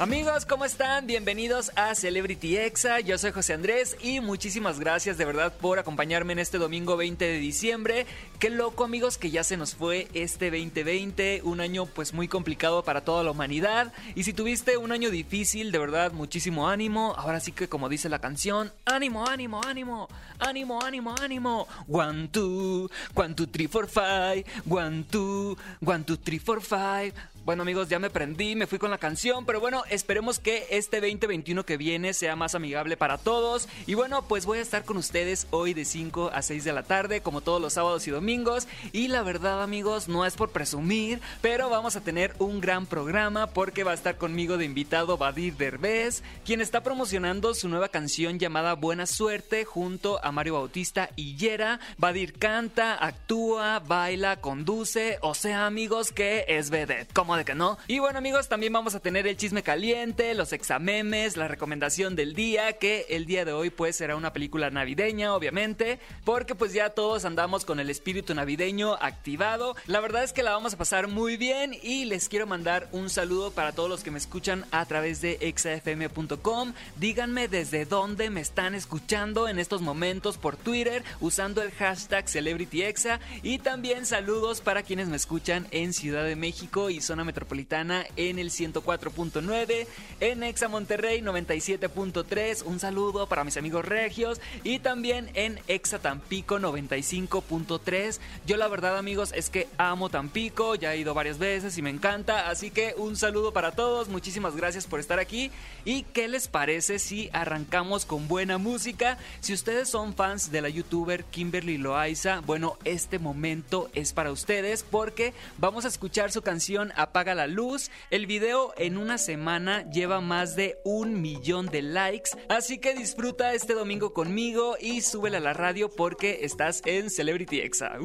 Amigos, 0.00 0.46
¿cómo 0.46 0.64
están? 0.64 1.08
Bienvenidos 1.08 1.72
a 1.74 1.92
Celebrity 1.96 2.56
Exa. 2.56 3.00
Yo 3.00 3.18
soy 3.18 3.32
José 3.32 3.54
Andrés 3.54 3.96
y 4.00 4.20
muchísimas 4.20 4.78
gracias 4.78 5.18
de 5.18 5.24
verdad 5.24 5.52
por 5.60 5.80
acompañarme 5.80 6.34
en 6.34 6.38
este 6.38 6.58
domingo 6.58 6.96
20 6.96 7.24
de 7.24 7.38
diciembre. 7.38 8.06
Qué 8.38 8.48
loco, 8.48 8.84
amigos, 8.84 9.18
que 9.18 9.32
ya 9.32 9.42
se 9.42 9.56
nos 9.56 9.74
fue 9.74 10.06
este 10.14 10.52
2020, 10.52 11.40
un 11.42 11.60
año 11.60 11.86
pues 11.86 12.14
muy 12.14 12.28
complicado 12.28 12.84
para 12.84 13.00
toda 13.00 13.24
la 13.24 13.32
humanidad. 13.32 13.92
Y 14.14 14.22
si 14.22 14.32
tuviste 14.32 14.76
un 14.76 14.92
año 14.92 15.10
difícil, 15.10 15.72
de 15.72 15.78
verdad, 15.78 16.12
muchísimo 16.12 16.68
ánimo. 16.68 17.16
Ahora 17.18 17.40
sí 17.40 17.50
que 17.50 17.68
como 17.68 17.88
dice 17.88 18.08
la 18.08 18.20
canción, 18.20 18.70
ánimo, 18.84 19.26
ánimo, 19.26 19.60
ánimo, 19.66 20.08
ánimo, 20.38 20.80
ánimo, 20.80 21.16
ánimo. 21.20 21.66
One, 21.88 22.28
two, 22.28 22.88
one, 23.16 23.34
two, 23.34 23.48
three, 23.48 23.66
four, 23.66 23.88
five. 23.88 24.44
One, 24.64 25.06
two, 25.10 25.58
one, 25.84 26.04
two, 26.04 26.18
three, 26.18 26.38
four, 26.38 26.60
five. 26.60 27.12
Bueno 27.48 27.62
amigos, 27.62 27.88
ya 27.88 27.98
me 27.98 28.10
prendí, 28.10 28.56
me 28.56 28.66
fui 28.66 28.78
con 28.78 28.90
la 28.90 28.98
canción, 28.98 29.46
pero 29.46 29.58
bueno, 29.58 29.82
esperemos 29.88 30.38
que 30.38 30.66
este 30.68 31.00
2021 31.00 31.64
que 31.64 31.78
viene 31.78 32.12
sea 32.12 32.36
más 32.36 32.54
amigable 32.54 32.98
para 32.98 33.16
todos. 33.16 33.70
Y 33.86 33.94
bueno, 33.94 34.20
pues 34.20 34.44
voy 34.44 34.58
a 34.58 34.60
estar 34.60 34.84
con 34.84 34.98
ustedes 34.98 35.46
hoy 35.50 35.72
de 35.72 35.86
5 35.86 36.30
a 36.34 36.42
6 36.42 36.64
de 36.64 36.74
la 36.74 36.82
tarde, 36.82 37.22
como 37.22 37.40
todos 37.40 37.58
los 37.58 37.72
sábados 37.72 38.06
y 38.06 38.10
domingos. 38.10 38.68
Y 38.92 39.08
la 39.08 39.22
verdad 39.22 39.62
amigos, 39.62 40.08
no 40.08 40.26
es 40.26 40.34
por 40.34 40.50
presumir, 40.50 41.22
pero 41.40 41.70
vamos 41.70 41.96
a 41.96 42.02
tener 42.02 42.34
un 42.38 42.60
gran 42.60 42.84
programa 42.84 43.46
porque 43.46 43.82
va 43.82 43.92
a 43.92 43.94
estar 43.94 44.18
conmigo 44.18 44.58
de 44.58 44.66
invitado 44.66 45.16
Badir 45.16 45.56
Derbez, 45.56 46.22
quien 46.44 46.60
está 46.60 46.82
promocionando 46.82 47.54
su 47.54 47.70
nueva 47.70 47.88
canción 47.88 48.38
llamada 48.38 48.74
Buena 48.74 49.06
Suerte 49.06 49.64
junto 49.64 50.22
a 50.22 50.32
Mario 50.32 50.52
Bautista 50.52 51.08
y 51.16 51.36
Yera. 51.36 51.80
Badir 51.96 52.38
canta, 52.38 53.02
actúa, 53.02 53.78
baila, 53.78 54.36
conduce, 54.42 55.16
o 55.22 55.32
sea 55.32 55.64
amigos 55.64 56.12
que 56.12 56.44
es 56.46 56.68
vedette. 56.68 57.14
Como 57.14 57.37
que 57.44 57.54
no. 57.54 57.78
Y 57.86 57.98
bueno 57.98 58.18
amigos, 58.18 58.48
también 58.48 58.72
vamos 58.72 58.94
a 58.94 59.00
tener 59.00 59.26
el 59.26 59.36
chisme 59.36 59.62
caliente, 59.62 60.34
los 60.34 60.52
examemes, 60.52 61.36
la 61.36 61.48
recomendación 61.48 62.16
del 62.16 62.34
día, 62.34 62.74
que 62.74 63.06
el 63.10 63.26
día 63.26 63.44
de 63.44 63.52
hoy 63.52 63.70
pues 63.70 63.96
será 63.96 64.16
una 64.16 64.32
película 64.32 64.70
navideña, 64.70 65.34
obviamente, 65.34 65.98
porque 66.24 66.54
pues 66.54 66.72
ya 66.72 66.90
todos 66.90 67.24
andamos 67.24 67.64
con 67.64 67.80
el 67.80 67.90
espíritu 67.90 68.34
navideño 68.34 68.94
activado. 68.94 69.76
La 69.86 70.00
verdad 70.00 70.24
es 70.24 70.32
que 70.32 70.42
la 70.42 70.52
vamos 70.52 70.74
a 70.74 70.78
pasar 70.78 71.08
muy 71.08 71.36
bien 71.36 71.76
y 71.82 72.04
les 72.04 72.28
quiero 72.28 72.46
mandar 72.46 72.88
un 72.92 73.10
saludo 73.10 73.50
para 73.50 73.72
todos 73.72 73.88
los 73.88 74.02
que 74.02 74.10
me 74.10 74.18
escuchan 74.18 74.64
a 74.70 74.84
través 74.86 75.20
de 75.20 75.38
exafm.com. 75.40 76.72
Díganme 76.96 77.48
desde 77.48 77.84
dónde 77.84 78.30
me 78.30 78.40
están 78.40 78.74
escuchando 78.74 79.48
en 79.48 79.58
estos 79.58 79.82
momentos 79.82 80.38
por 80.38 80.56
Twitter 80.56 81.04
usando 81.20 81.62
el 81.62 81.70
hashtag 81.72 82.28
CelebrityExa 82.28 83.20
y 83.42 83.58
también 83.58 84.06
saludos 84.06 84.60
para 84.60 84.82
quienes 84.82 85.08
me 85.08 85.16
escuchan 85.16 85.66
en 85.70 85.92
Ciudad 85.92 86.24
de 86.24 86.36
México 86.36 86.90
y 86.90 87.00
metropolitana 87.24 88.06
en 88.16 88.38
el 88.38 88.50
104.9, 88.50 89.86
en 90.20 90.42
Exa 90.42 90.68
Monterrey 90.68 91.20
97.3, 91.20 92.64
un 92.64 92.80
saludo 92.80 93.28
para 93.28 93.44
mis 93.44 93.56
amigos 93.56 93.84
regios 93.84 94.40
y 94.64 94.78
también 94.78 95.30
en 95.34 95.60
Exa 95.68 95.98
Tampico 95.98 96.58
95.3. 96.58 98.18
Yo 98.46 98.56
la 98.56 98.68
verdad 98.68 98.98
amigos 98.98 99.32
es 99.34 99.50
que 99.50 99.68
amo 99.78 100.08
Tampico, 100.08 100.74
ya 100.74 100.94
he 100.94 100.98
ido 100.98 101.14
varias 101.14 101.38
veces 101.38 101.76
y 101.78 101.82
me 101.82 101.90
encanta, 101.90 102.48
así 102.48 102.70
que 102.70 102.94
un 102.96 103.16
saludo 103.16 103.52
para 103.52 103.72
todos, 103.72 104.08
muchísimas 104.08 104.56
gracias 104.56 104.86
por 104.86 105.00
estar 105.00 105.18
aquí 105.18 105.50
y 105.84 106.02
qué 106.02 106.28
les 106.28 106.48
parece 106.48 106.98
si 106.98 107.30
arrancamos 107.32 108.04
con 108.04 108.28
buena 108.28 108.58
música. 108.58 109.18
Si 109.40 109.52
ustedes 109.52 109.88
son 109.88 110.14
fans 110.14 110.50
de 110.50 110.60
la 110.60 110.68
youtuber 110.68 111.24
Kimberly 111.24 111.78
Loaiza, 111.78 112.40
bueno, 112.40 112.78
este 112.84 113.18
momento 113.18 113.90
es 113.94 114.12
para 114.12 114.32
ustedes 114.32 114.82
porque 114.82 115.34
vamos 115.58 115.84
a 115.84 115.88
escuchar 115.88 116.30
su 116.32 116.42
canción 116.42 116.92
Apaga 117.08 117.34
la 117.34 117.46
luz. 117.46 117.90
El 118.10 118.26
video 118.26 118.74
en 118.76 118.98
una 118.98 119.16
semana 119.16 119.88
lleva 119.90 120.20
más 120.20 120.56
de 120.56 120.78
un 120.84 121.22
millón 121.22 121.66
de 121.66 121.80
likes. 121.80 122.32
Así 122.50 122.78
que 122.78 122.94
disfruta 122.94 123.54
este 123.54 123.72
domingo 123.72 124.12
conmigo 124.12 124.76
y 124.78 125.00
súbele 125.00 125.38
a 125.38 125.40
la 125.40 125.54
radio 125.54 125.88
porque 125.88 126.40
estás 126.42 126.82
en 126.84 127.08
Celebrity 127.08 127.60
Exa. 127.60 127.96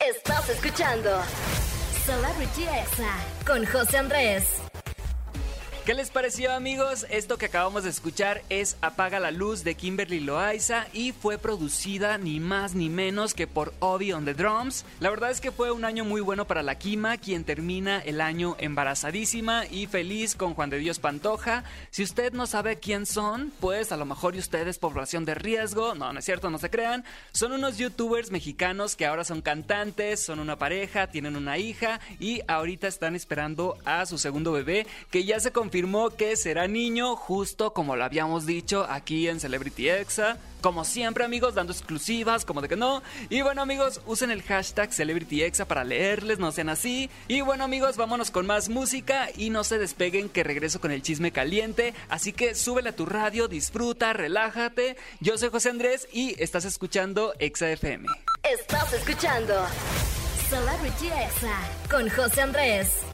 Estás 0.00 0.48
escuchando 0.48 1.10
Celebrity 2.04 2.64
Exa 2.64 3.14
con 3.46 3.64
José 3.66 3.98
Andrés. 3.98 4.67
¿Qué 5.88 5.94
les 5.94 6.10
pareció 6.10 6.52
amigos? 6.52 7.06
Esto 7.08 7.38
que 7.38 7.46
acabamos 7.46 7.84
de 7.84 7.88
escuchar 7.88 8.42
es 8.50 8.76
Apaga 8.82 9.20
la 9.20 9.30
Luz 9.30 9.64
de 9.64 9.74
Kimberly 9.74 10.20
Loaiza 10.20 10.86
y 10.92 11.12
fue 11.12 11.38
producida 11.38 12.18
ni 12.18 12.40
más 12.40 12.74
ni 12.74 12.90
menos 12.90 13.32
que 13.32 13.46
por 13.46 13.72
Obi 13.78 14.12
on 14.12 14.26
the 14.26 14.34
Drums. 14.34 14.84
La 15.00 15.08
verdad 15.08 15.30
es 15.30 15.40
que 15.40 15.50
fue 15.50 15.70
un 15.70 15.86
año 15.86 16.04
muy 16.04 16.20
bueno 16.20 16.46
para 16.46 16.62
la 16.62 16.74
Kima, 16.74 17.16
quien 17.16 17.44
termina 17.44 18.00
el 18.00 18.20
año 18.20 18.54
embarazadísima 18.58 19.64
y 19.64 19.86
feliz 19.86 20.36
con 20.36 20.52
Juan 20.52 20.68
de 20.68 20.76
Dios 20.76 20.98
Pantoja. 20.98 21.64
Si 21.90 22.02
usted 22.02 22.34
no 22.34 22.46
sabe 22.46 22.76
quién 22.76 23.06
son, 23.06 23.50
pues 23.58 23.90
a 23.90 23.96
lo 23.96 24.04
mejor 24.04 24.36
y 24.36 24.40
usted 24.40 24.68
es 24.68 24.78
población 24.78 25.24
de 25.24 25.36
riesgo. 25.36 25.94
No, 25.94 26.12
no 26.12 26.18
es 26.18 26.24
cierto, 26.26 26.50
no 26.50 26.58
se 26.58 26.68
crean. 26.68 27.02
Son 27.32 27.52
unos 27.52 27.78
youtubers 27.78 28.30
mexicanos 28.30 28.94
que 28.94 29.06
ahora 29.06 29.24
son 29.24 29.40
cantantes, 29.40 30.22
son 30.22 30.38
una 30.38 30.58
pareja, 30.58 31.06
tienen 31.06 31.34
una 31.34 31.56
hija 31.56 31.98
y 32.20 32.42
ahorita 32.46 32.88
están 32.88 33.16
esperando 33.16 33.78
a 33.86 34.04
su 34.04 34.18
segundo 34.18 34.52
bebé 34.52 34.86
que 35.10 35.24
ya 35.24 35.40
se 35.40 35.50
confirmó 35.50 35.77
que 36.16 36.36
será 36.36 36.66
niño, 36.66 37.14
justo 37.14 37.72
como 37.72 37.94
lo 37.94 38.04
habíamos 38.04 38.46
dicho 38.46 38.84
aquí 38.88 39.28
en 39.28 39.38
Celebrity 39.38 39.88
Exa. 39.88 40.36
Como 40.60 40.84
siempre, 40.84 41.24
amigos, 41.24 41.54
dando 41.54 41.72
exclusivas, 41.72 42.44
como 42.44 42.60
de 42.60 42.68
que 42.68 42.74
no. 42.74 43.00
Y 43.30 43.42
bueno, 43.42 43.62
amigos, 43.62 44.00
usen 44.06 44.32
el 44.32 44.42
hashtag 44.42 44.92
CelebrityExa 44.92 45.66
para 45.66 45.84
leerles, 45.84 46.40
no 46.40 46.50
sean 46.50 46.68
así. 46.68 47.10
Y 47.28 47.42
bueno, 47.42 47.62
amigos, 47.62 47.96
vámonos 47.96 48.32
con 48.32 48.44
más 48.44 48.68
música 48.68 49.28
y 49.36 49.50
no 49.50 49.62
se 49.62 49.78
despeguen 49.78 50.28
que 50.28 50.42
regreso 50.42 50.80
con 50.80 50.90
el 50.90 51.02
chisme 51.02 51.30
caliente. 51.30 51.94
Así 52.08 52.32
que 52.32 52.56
súbele 52.56 52.88
a 52.88 52.96
tu 52.96 53.06
radio, 53.06 53.46
disfruta, 53.46 54.12
relájate. 54.12 54.96
Yo 55.20 55.38
soy 55.38 55.50
José 55.50 55.70
Andrés 55.70 56.08
y 56.12 56.34
estás 56.42 56.64
escuchando 56.64 57.34
Exa 57.38 57.70
FM. 57.70 58.08
Estás 58.42 58.92
escuchando 58.94 59.54
Celebrity 60.50 61.06
Exa 61.06 61.56
con 61.88 62.08
José 62.10 62.42
Andrés. 62.42 63.07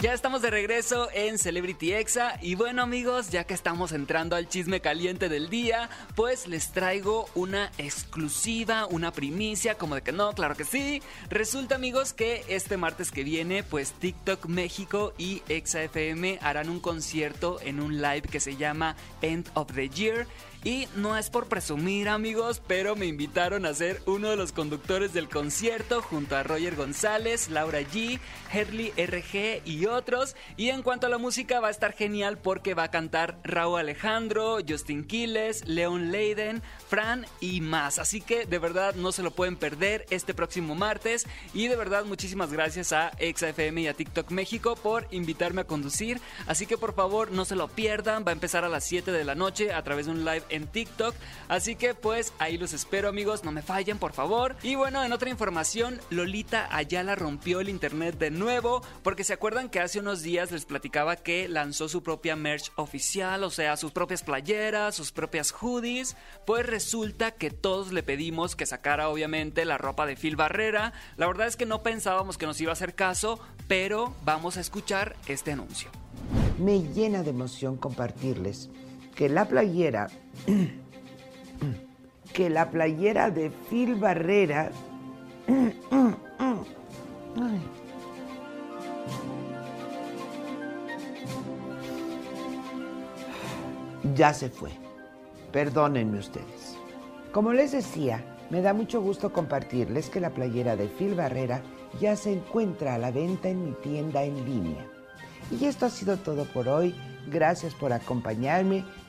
Ya 0.00 0.14
estamos 0.14 0.40
de 0.40 0.48
regreso 0.48 1.10
en 1.12 1.36
Celebrity 1.36 1.92
Exa 1.92 2.38
y 2.40 2.54
bueno 2.54 2.80
amigos, 2.80 3.28
ya 3.28 3.44
que 3.44 3.52
estamos 3.52 3.92
entrando 3.92 4.34
al 4.34 4.48
chisme 4.48 4.80
caliente 4.80 5.28
del 5.28 5.50
día, 5.50 5.90
pues 6.14 6.46
les 6.46 6.72
traigo 6.72 7.28
una 7.34 7.70
exclusiva, 7.76 8.86
una 8.86 9.12
primicia, 9.12 9.74
como 9.74 9.96
de 9.96 10.00
que 10.00 10.12
no, 10.12 10.32
claro 10.32 10.56
que 10.56 10.64
sí. 10.64 11.02
Resulta 11.28 11.74
amigos 11.74 12.14
que 12.14 12.42
este 12.48 12.78
martes 12.78 13.10
que 13.10 13.24
viene, 13.24 13.62
pues 13.62 13.92
TikTok 13.92 14.46
México 14.46 15.12
y 15.18 15.42
Exa 15.50 15.82
FM 15.82 16.38
harán 16.40 16.70
un 16.70 16.80
concierto 16.80 17.60
en 17.60 17.78
un 17.78 18.00
live 18.00 18.22
que 18.22 18.40
se 18.40 18.56
llama 18.56 18.96
End 19.20 19.50
of 19.52 19.70
the 19.74 19.90
Year. 19.90 20.26
Y 20.62 20.88
no 20.94 21.16
es 21.16 21.30
por 21.30 21.46
presumir 21.46 22.10
amigos, 22.10 22.60
pero 22.66 22.94
me 22.94 23.06
invitaron 23.06 23.64
a 23.64 23.72
ser 23.72 24.02
uno 24.04 24.28
de 24.28 24.36
los 24.36 24.52
conductores 24.52 25.14
del 25.14 25.30
concierto 25.30 26.02
junto 26.02 26.36
a 26.36 26.42
Roger 26.42 26.76
González, 26.76 27.48
Laura 27.48 27.80
G, 27.80 28.20
Herly 28.52 28.92
RG 28.94 29.62
y 29.64 29.86
otros. 29.86 30.36
Y 30.58 30.68
en 30.68 30.82
cuanto 30.82 31.06
a 31.06 31.10
la 31.10 31.16
música 31.16 31.60
va 31.60 31.68
a 31.68 31.70
estar 31.70 31.94
genial 31.94 32.36
porque 32.36 32.74
va 32.74 32.82
a 32.82 32.90
cantar 32.90 33.38
Raúl 33.42 33.80
Alejandro, 33.80 34.58
Justin 34.68 35.06
Quiles, 35.06 35.66
Leon 35.66 36.12
Leiden, 36.12 36.62
Fran 36.88 37.24
y 37.40 37.62
más. 37.62 37.98
Así 37.98 38.20
que 38.20 38.44
de 38.44 38.58
verdad 38.58 38.94
no 38.94 39.12
se 39.12 39.22
lo 39.22 39.30
pueden 39.30 39.56
perder 39.56 40.04
este 40.10 40.34
próximo 40.34 40.74
martes. 40.74 41.26
Y 41.54 41.68
de 41.68 41.76
verdad 41.76 42.04
muchísimas 42.04 42.52
gracias 42.52 42.92
a 42.92 43.12
XFM 43.12 43.80
y 43.80 43.88
a 43.88 43.94
TikTok 43.94 44.30
México 44.30 44.76
por 44.76 45.08
invitarme 45.10 45.62
a 45.62 45.66
conducir. 45.66 46.20
Así 46.46 46.66
que 46.66 46.76
por 46.76 46.94
favor 46.94 47.32
no 47.32 47.46
se 47.46 47.56
lo 47.56 47.68
pierdan. 47.68 48.26
Va 48.26 48.32
a 48.32 48.34
empezar 48.34 48.62
a 48.62 48.68
las 48.68 48.84
7 48.84 49.10
de 49.10 49.24
la 49.24 49.34
noche 49.34 49.72
a 49.72 49.82
través 49.82 50.04
de 50.04 50.12
un 50.12 50.26
live 50.26 50.49
en 50.50 50.66
TikTok. 50.66 51.14
Así 51.48 51.76
que 51.76 51.94
pues 51.94 52.32
ahí 52.38 52.58
los 52.58 52.72
espero 52.72 53.08
amigos, 53.08 53.44
no 53.44 53.52
me 53.52 53.62
fallen 53.62 53.98
por 53.98 54.12
favor. 54.12 54.56
Y 54.62 54.74
bueno, 54.74 55.04
en 55.04 55.12
otra 55.12 55.30
información, 55.30 56.00
Lolita 56.10 56.68
Ayala 56.74 57.14
rompió 57.14 57.60
el 57.60 57.68
internet 57.68 58.18
de 58.18 58.30
nuevo 58.30 58.82
porque 59.02 59.24
se 59.24 59.32
acuerdan 59.32 59.68
que 59.68 59.80
hace 59.80 60.00
unos 60.00 60.22
días 60.22 60.50
les 60.50 60.64
platicaba 60.64 61.16
que 61.16 61.48
lanzó 61.48 61.88
su 61.88 62.02
propia 62.02 62.36
merch 62.36 62.72
oficial, 62.76 63.44
o 63.44 63.50
sea, 63.50 63.76
sus 63.76 63.92
propias 63.92 64.22
playeras, 64.22 64.94
sus 64.94 65.12
propias 65.12 65.52
hoodies. 65.52 66.16
Pues 66.46 66.66
resulta 66.66 67.32
que 67.32 67.50
todos 67.50 67.92
le 67.92 68.02
pedimos 68.02 68.56
que 68.56 68.66
sacara 68.66 69.08
obviamente 69.08 69.64
la 69.64 69.78
ropa 69.78 70.06
de 70.06 70.16
Phil 70.16 70.36
Barrera. 70.36 70.92
La 71.16 71.26
verdad 71.26 71.46
es 71.46 71.56
que 71.56 71.66
no 71.66 71.82
pensábamos 71.82 72.38
que 72.38 72.46
nos 72.46 72.60
iba 72.60 72.70
a 72.70 72.74
hacer 72.74 72.94
caso, 72.94 73.40
pero 73.68 74.14
vamos 74.24 74.56
a 74.56 74.60
escuchar 74.60 75.16
este 75.26 75.52
anuncio. 75.52 75.90
Me 76.58 76.80
llena 76.80 77.22
de 77.22 77.30
emoción 77.30 77.76
compartirles 77.76 78.68
que 79.20 79.28
la 79.28 79.44
playera, 79.44 80.08
que 82.32 82.48
la 82.48 82.70
playera 82.70 83.30
de 83.30 83.50
Phil 83.50 83.94
Barrera, 83.96 84.70
ya 94.14 94.32
se 94.32 94.48
fue. 94.48 94.70
Perdónenme 95.52 96.20
ustedes. 96.20 96.78
Como 97.30 97.52
les 97.52 97.72
decía, 97.72 98.24
me 98.48 98.62
da 98.62 98.72
mucho 98.72 99.02
gusto 99.02 99.34
compartirles 99.34 100.08
que 100.08 100.20
la 100.20 100.30
playera 100.30 100.76
de 100.76 100.86
Phil 100.86 101.14
Barrera 101.14 101.60
ya 102.00 102.16
se 102.16 102.32
encuentra 102.32 102.94
a 102.94 102.98
la 102.98 103.10
venta 103.10 103.50
en 103.50 103.66
mi 103.66 103.72
tienda 103.72 104.22
en 104.22 104.46
línea. 104.46 104.86
Y 105.50 105.66
esto 105.66 105.84
ha 105.84 105.90
sido 105.90 106.16
todo 106.16 106.46
por 106.46 106.68
hoy. 106.68 106.94
Gracias 107.30 107.74
por 107.74 107.92
acompañarme. 107.92 108.82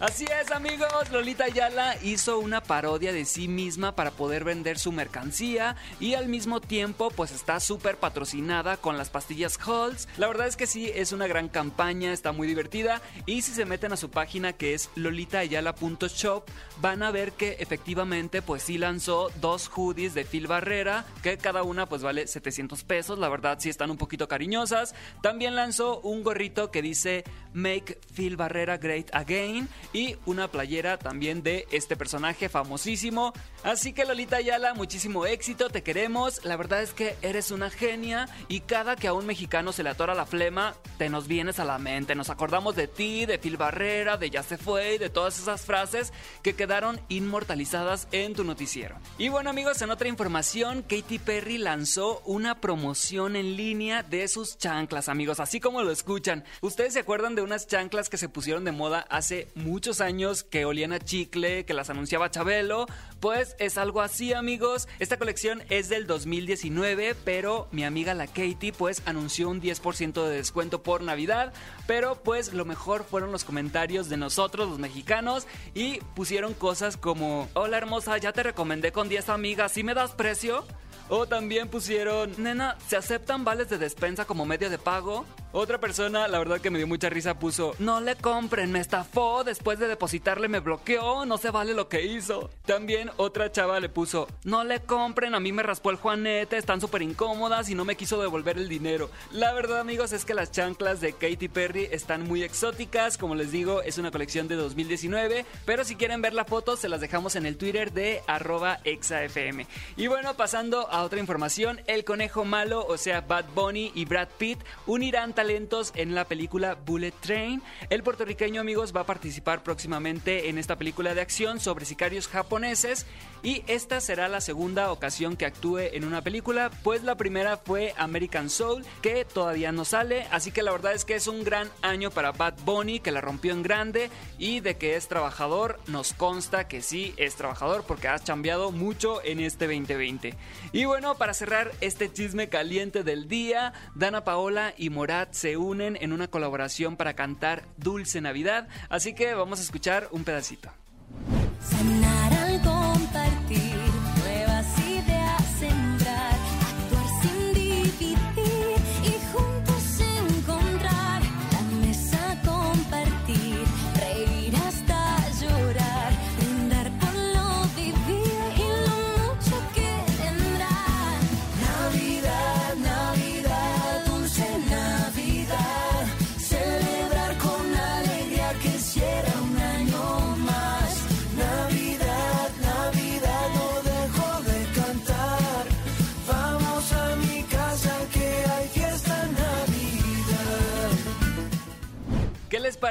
Así 0.00 0.24
es 0.24 0.50
amigos, 0.50 1.10
Lolita 1.12 1.44
Ayala 1.44 1.94
hizo 2.02 2.38
una 2.38 2.62
parodia 2.62 3.12
de 3.12 3.26
sí 3.26 3.48
misma 3.48 3.94
para 3.94 4.10
poder 4.10 4.44
vender 4.44 4.78
su 4.78 4.92
mercancía 4.92 5.76
y 6.00 6.14
al 6.14 6.26
mismo 6.26 6.62
tiempo 6.62 7.10
pues 7.10 7.32
está 7.32 7.60
súper 7.60 7.98
patrocinada 7.98 8.78
con 8.78 8.96
las 8.96 9.10
pastillas 9.10 9.58
Halls. 9.60 10.08
La 10.16 10.26
verdad 10.26 10.46
es 10.46 10.56
que 10.56 10.66
sí, 10.66 10.90
es 10.94 11.12
una 11.12 11.26
gran 11.26 11.50
campaña, 11.50 12.14
está 12.14 12.32
muy 12.32 12.48
divertida 12.48 13.02
y 13.26 13.42
si 13.42 13.52
se 13.52 13.66
meten 13.66 13.92
a 13.92 13.98
su 13.98 14.10
página 14.10 14.54
que 14.54 14.72
es 14.72 14.88
lolitaayala.shop 14.94 16.44
van 16.80 17.02
a 17.02 17.10
ver 17.10 17.32
que 17.32 17.58
efectivamente 17.60 18.40
pues 18.40 18.62
sí 18.62 18.78
lanzó 18.78 19.28
dos 19.38 19.68
hoodies 19.68 20.14
de 20.14 20.24
Phil 20.24 20.46
Barrera 20.46 21.04
que 21.22 21.36
cada 21.36 21.62
una 21.62 21.86
pues 21.90 22.00
vale 22.00 22.26
700 22.26 22.84
pesos, 22.84 23.18
la 23.18 23.28
verdad 23.28 23.58
sí 23.60 23.68
están 23.68 23.90
un 23.90 23.98
poquito 23.98 24.28
cariñosas. 24.28 24.94
También 25.20 25.56
lanzó 25.56 26.00
un 26.00 26.22
gorrito 26.22 26.70
que 26.70 26.80
dice 26.80 27.22
Make 27.52 27.98
Phil 28.14 28.38
Barrera 28.38 28.78
Great 28.78 29.14
Again 29.14 29.68
y 29.92 30.16
una 30.26 30.48
playera 30.48 30.98
también 30.98 31.42
de 31.42 31.66
este 31.70 31.96
personaje 31.96 32.48
famosísimo. 32.48 33.32
Así 33.62 33.92
que 33.92 34.04
Lolita 34.04 34.36
Ayala, 34.36 34.74
muchísimo 34.74 35.26
éxito, 35.26 35.68
te 35.70 35.82
queremos. 35.82 36.44
La 36.44 36.56
verdad 36.56 36.82
es 36.82 36.92
que 36.92 37.16
eres 37.22 37.50
una 37.50 37.70
genia 37.70 38.28
y 38.48 38.60
cada 38.60 38.96
que 38.96 39.08
a 39.08 39.12
un 39.12 39.26
mexicano 39.26 39.72
se 39.72 39.82
le 39.82 39.90
atora 39.90 40.14
la 40.14 40.26
flema, 40.26 40.74
te 40.98 41.08
nos 41.08 41.26
vienes 41.26 41.58
a 41.58 41.64
la 41.64 41.78
mente. 41.78 42.14
Nos 42.14 42.30
acordamos 42.30 42.76
de 42.76 42.88
ti, 42.88 43.26
de 43.26 43.38
Phil 43.38 43.56
Barrera, 43.56 44.16
de 44.16 44.30
Ya 44.30 44.42
se 44.42 44.58
fue 44.58 44.94
y 44.94 44.98
de 44.98 45.10
todas 45.10 45.38
esas 45.38 45.62
frases 45.62 46.12
que 46.42 46.54
quedaron 46.54 47.00
inmortalizadas 47.08 48.08
en 48.12 48.34
tu 48.34 48.44
noticiero. 48.44 48.96
Y 49.18 49.28
bueno 49.28 49.50
amigos, 49.50 49.82
en 49.82 49.90
otra 49.90 50.08
información, 50.08 50.82
Katy 50.82 51.18
Perry 51.18 51.58
lanzó 51.58 52.22
una 52.24 52.60
promoción 52.60 53.36
en 53.36 53.56
línea 53.56 54.02
de 54.02 54.28
sus 54.28 54.58
chanclas, 54.58 55.08
amigos, 55.08 55.40
así 55.40 55.60
como 55.60 55.82
lo 55.82 55.90
escuchan. 55.90 56.44
¿Ustedes 56.60 56.94
se 56.94 57.00
acuerdan 57.00 57.34
de 57.34 57.42
unas 57.42 57.66
chanclas 57.66 58.08
que 58.08 58.16
se 58.16 58.28
pusieron 58.28 58.64
de 58.64 58.72
moda 58.72 59.06
hace 59.08 59.48
mucho 59.54 59.79
muchos 59.80 60.02
años 60.02 60.44
que 60.44 60.66
olían 60.66 60.92
a 60.92 60.98
chicle, 60.98 61.64
que 61.64 61.72
las 61.72 61.88
anunciaba 61.88 62.30
Chabelo, 62.30 62.84
pues 63.18 63.56
es 63.58 63.78
algo 63.78 64.02
así 64.02 64.34
amigos. 64.34 64.88
Esta 64.98 65.16
colección 65.16 65.62
es 65.70 65.88
del 65.88 66.06
2019, 66.06 67.16
pero 67.24 67.66
mi 67.72 67.84
amiga 67.84 68.12
la 68.12 68.26
Katie 68.26 68.74
pues 68.76 69.00
anunció 69.06 69.48
un 69.48 69.62
10% 69.62 70.22
de 70.22 70.36
descuento 70.36 70.82
por 70.82 71.00
Navidad, 71.00 71.54
pero 71.86 72.22
pues 72.22 72.52
lo 72.52 72.66
mejor 72.66 73.04
fueron 73.04 73.32
los 73.32 73.44
comentarios 73.44 74.10
de 74.10 74.18
nosotros 74.18 74.68
los 74.68 74.78
mexicanos 74.78 75.46
y 75.72 76.00
pusieron 76.14 76.52
cosas 76.52 76.98
como, 76.98 77.48
hola 77.54 77.78
hermosa, 77.78 78.18
ya 78.18 78.34
te 78.34 78.42
recomendé 78.42 78.92
con 78.92 79.08
10 79.08 79.30
amigas, 79.30 79.72
¿sí 79.72 79.82
me 79.82 79.94
das 79.94 80.10
precio? 80.10 80.62
O 81.08 81.26
también 81.26 81.70
pusieron, 81.70 82.34
nena, 82.36 82.76
¿se 82.86 82.98
aceptan 82.98 83.44
vales 83.44 83.70
de 83.70 83.78
despensa 83.78 84.26
como 84.26 84.44
medio 84.44 84.68
de 84.68 84.76
pago? 84.76 85.24
Otra 85.52 85.80
persona, 85.80 86.28
la 86.28 86.38
verdad 86.38 86.60
que 86.60 86.70
me 86.70 86.78
dio 86.78 86.86
mucha 86.86 87.10
risa, 87.10 87.40
puso, 87.40 87.74
no 87.80 88.00
le 88.00 88.14
compren, 88.14 88.70
me 88.70 88.78
estafó, 88.78 89.42
después 89.42 89.80
de 89.80 89.88
depositarle 89.88 90.46
me 90.46 90.60
bloqueó, 90.60 91.26
no 91.26 91.38
se 91.38 91.50
vale 91.50 91.74
lo 91.74 91.88
que 91.88 92.06
hizo. 92.06 92.50
También 92.66 93.10
otra 93.16 93.50
chava 93.50 93.80
le 93.80 93.88
puso, 93.88 94.28
no 94.44 94.62
le 94.62 94.78
compren, 94.78 95.34
a 95.34 95.40
mí 95.40 95.50
me 95.50 95.64
raspó 95.64 95.90
el 95.90 95.96
juanete, 95.96 96.56
están 96.56 96.80
súper 96.80 97.02
incómodas 97.02 97.68
y 97.68 97.74
no 97.74 97.84
me 97.84 97.96
quiso 97.96 98.22
devolver 98.22 98.58
el 98.58 98.68
dinero. 98.68 99.10
La 99.32 99.52
verdad 99.52 99.80
amigos 99.80 100.12
es 100.12 100.24
que 100.24 100.34
las 100.34 100.52
chanclas 100.52 101.00
de 101.00 101.14
Katy 101.14 101.48
Perry 101.48 101.88
están 101.90 102.28
muy 102.28 102.44
exóticas, 102.44 103.18
como 103.18 103.34
les 103.34 103.50
digo, 103.50 103.82
es 103.82 103.98
una 103.98 104.12
colección 104.12 104.46
de 104.46 104.54
2019, 104.54 105.44
pero 105.66 105.82
si 105.82 105.96
quieren 105.96 106.22
ver 106.22 106.32
la 106.32 106.44
foto 106.44 106.76
se 106.76 106.88
las 106.88 107.00
dejamos 107.00 107.34
en 107.34 107.44
el 107.44 107.56
Twitter 107.56 107.92
de 107.92 108.22
arroba 108.28 108.78
exafm. 108.84 109.66
Y 109.96 110.06
bueno, 110.06 110.34
pasando 110.34 110.88
a 110.92 111.02
otra 111.02 111.18
información, 111.18 111.80
el 111.88 112.04
conejo 112.04 112.44
malo, 112.44 112.86
o 112.86 112.96
sea 112.96 113.22
Bad 113.22 113.46
Bunny 113.52 113.90
y 113.96 114.04
Brad 114.04 114.28
Pitt, 114.38 114.60
unirán 114.86 115.34
talentos 115.40 115.94
en 115.96 116.14
la 116.14 116.26
película 116.26 116.74
Bullet 116.74 117.14
Train. 117.18 117.62
El 117.88 118.02
puertorriqueño, 118.02 118.60
amigos, 118.60 118.94
va 118.94 119.00
a 119.00 119.06
participar 119.06 119.62
próximamente 119.62 120.50
en 120.50 120.58
esta 120.58 120.76
película 120.76 121.14
de 121.14 121.22
acción 121.22 121.60
sobre 121.60 121.86
sicarios 121.86 122.28
japoneses 122.28 123.06
y 123.42 123.64
esta 123.66 124.02
será 124.02 124.28
la 124.28 124.42
segunda 124.42 124.92
ocasión 124.92 125.38
que 125.38 125.46
actúe 125.46 125.78
en 125.78 126.04
una 126.04 126.20
película, 126.20 126.70
pues 126.82 127.02
la 127.04 127.14
primera 127.14 127.56
fue 127.56 127.94
American 127.96 128.50
Soul, 128.50 128.84
que 129.00 129.24
todavía 129.24 129.72
no 129.72 129.86
sale, 129.86 130.26
así 130.30 130.52
que 130.52 130.62
la 130.62 130.72
verdad 130.72 130.92
es 130.92 131.06
que 131.06 131.14
es 131.14 131.26
un 131.26 131.42
gran 131.42 131.70
año 131.80 132.10
para 132.10 132.32
Bad 132.32 132.58
Bunny, 132.66 133.00
que 133.00 133.12
la 133.12 133.22
rompió 133.22 133.54
en 133.54 133.62
grande 133.62 134.10
y 134.36 134.60
de 134.60 134.76
que 134.76 134.94
es 134.94 135.08
trabajador, 135.08 135.80
nos 135.86 136.12
consta 136.12 136.68
que 136.68 136.82
sí 136.82 137.14
es 137.16 137.34
trabajador 137.36 137.84
porque 137.86 138.08
has 138.08 138.20
cambiado 138.20 138.72
mucho 138.72 139.24
en 139.24 139.40
este 139.40 139.64
2020. 139.66 140.34
Y 140.72 140.84
bueno, 140.84 141.14
para 141.16 141.32
cerrar 141.32 141.72
este 141.80 142.12
chisme 142.12 142.50
caliente 142.50 143.04
del 143.04 143.26
día, 143.26 143.72
Dana 143.94 144.22
Paola 144.22 144.74
y 144.76 144.90
Morat 144.90 145.29
se 145.32 145.56
unen 145.56 145.96
en 146.00 146.12
una 146.12 146.28
colaboración 146.28 146.96
para 146.96 147.14
cantar 147.14 147.64
Dulce 147.76 148.20
Navidad, 148.20 148.68
así 148.88 149.14
que 149.14 149.34
vamos 149.34 149.60
a 149.60 149.62
escuchar 149.62 150.08
un 150.10 150.24
pedacito. 150.24 150.70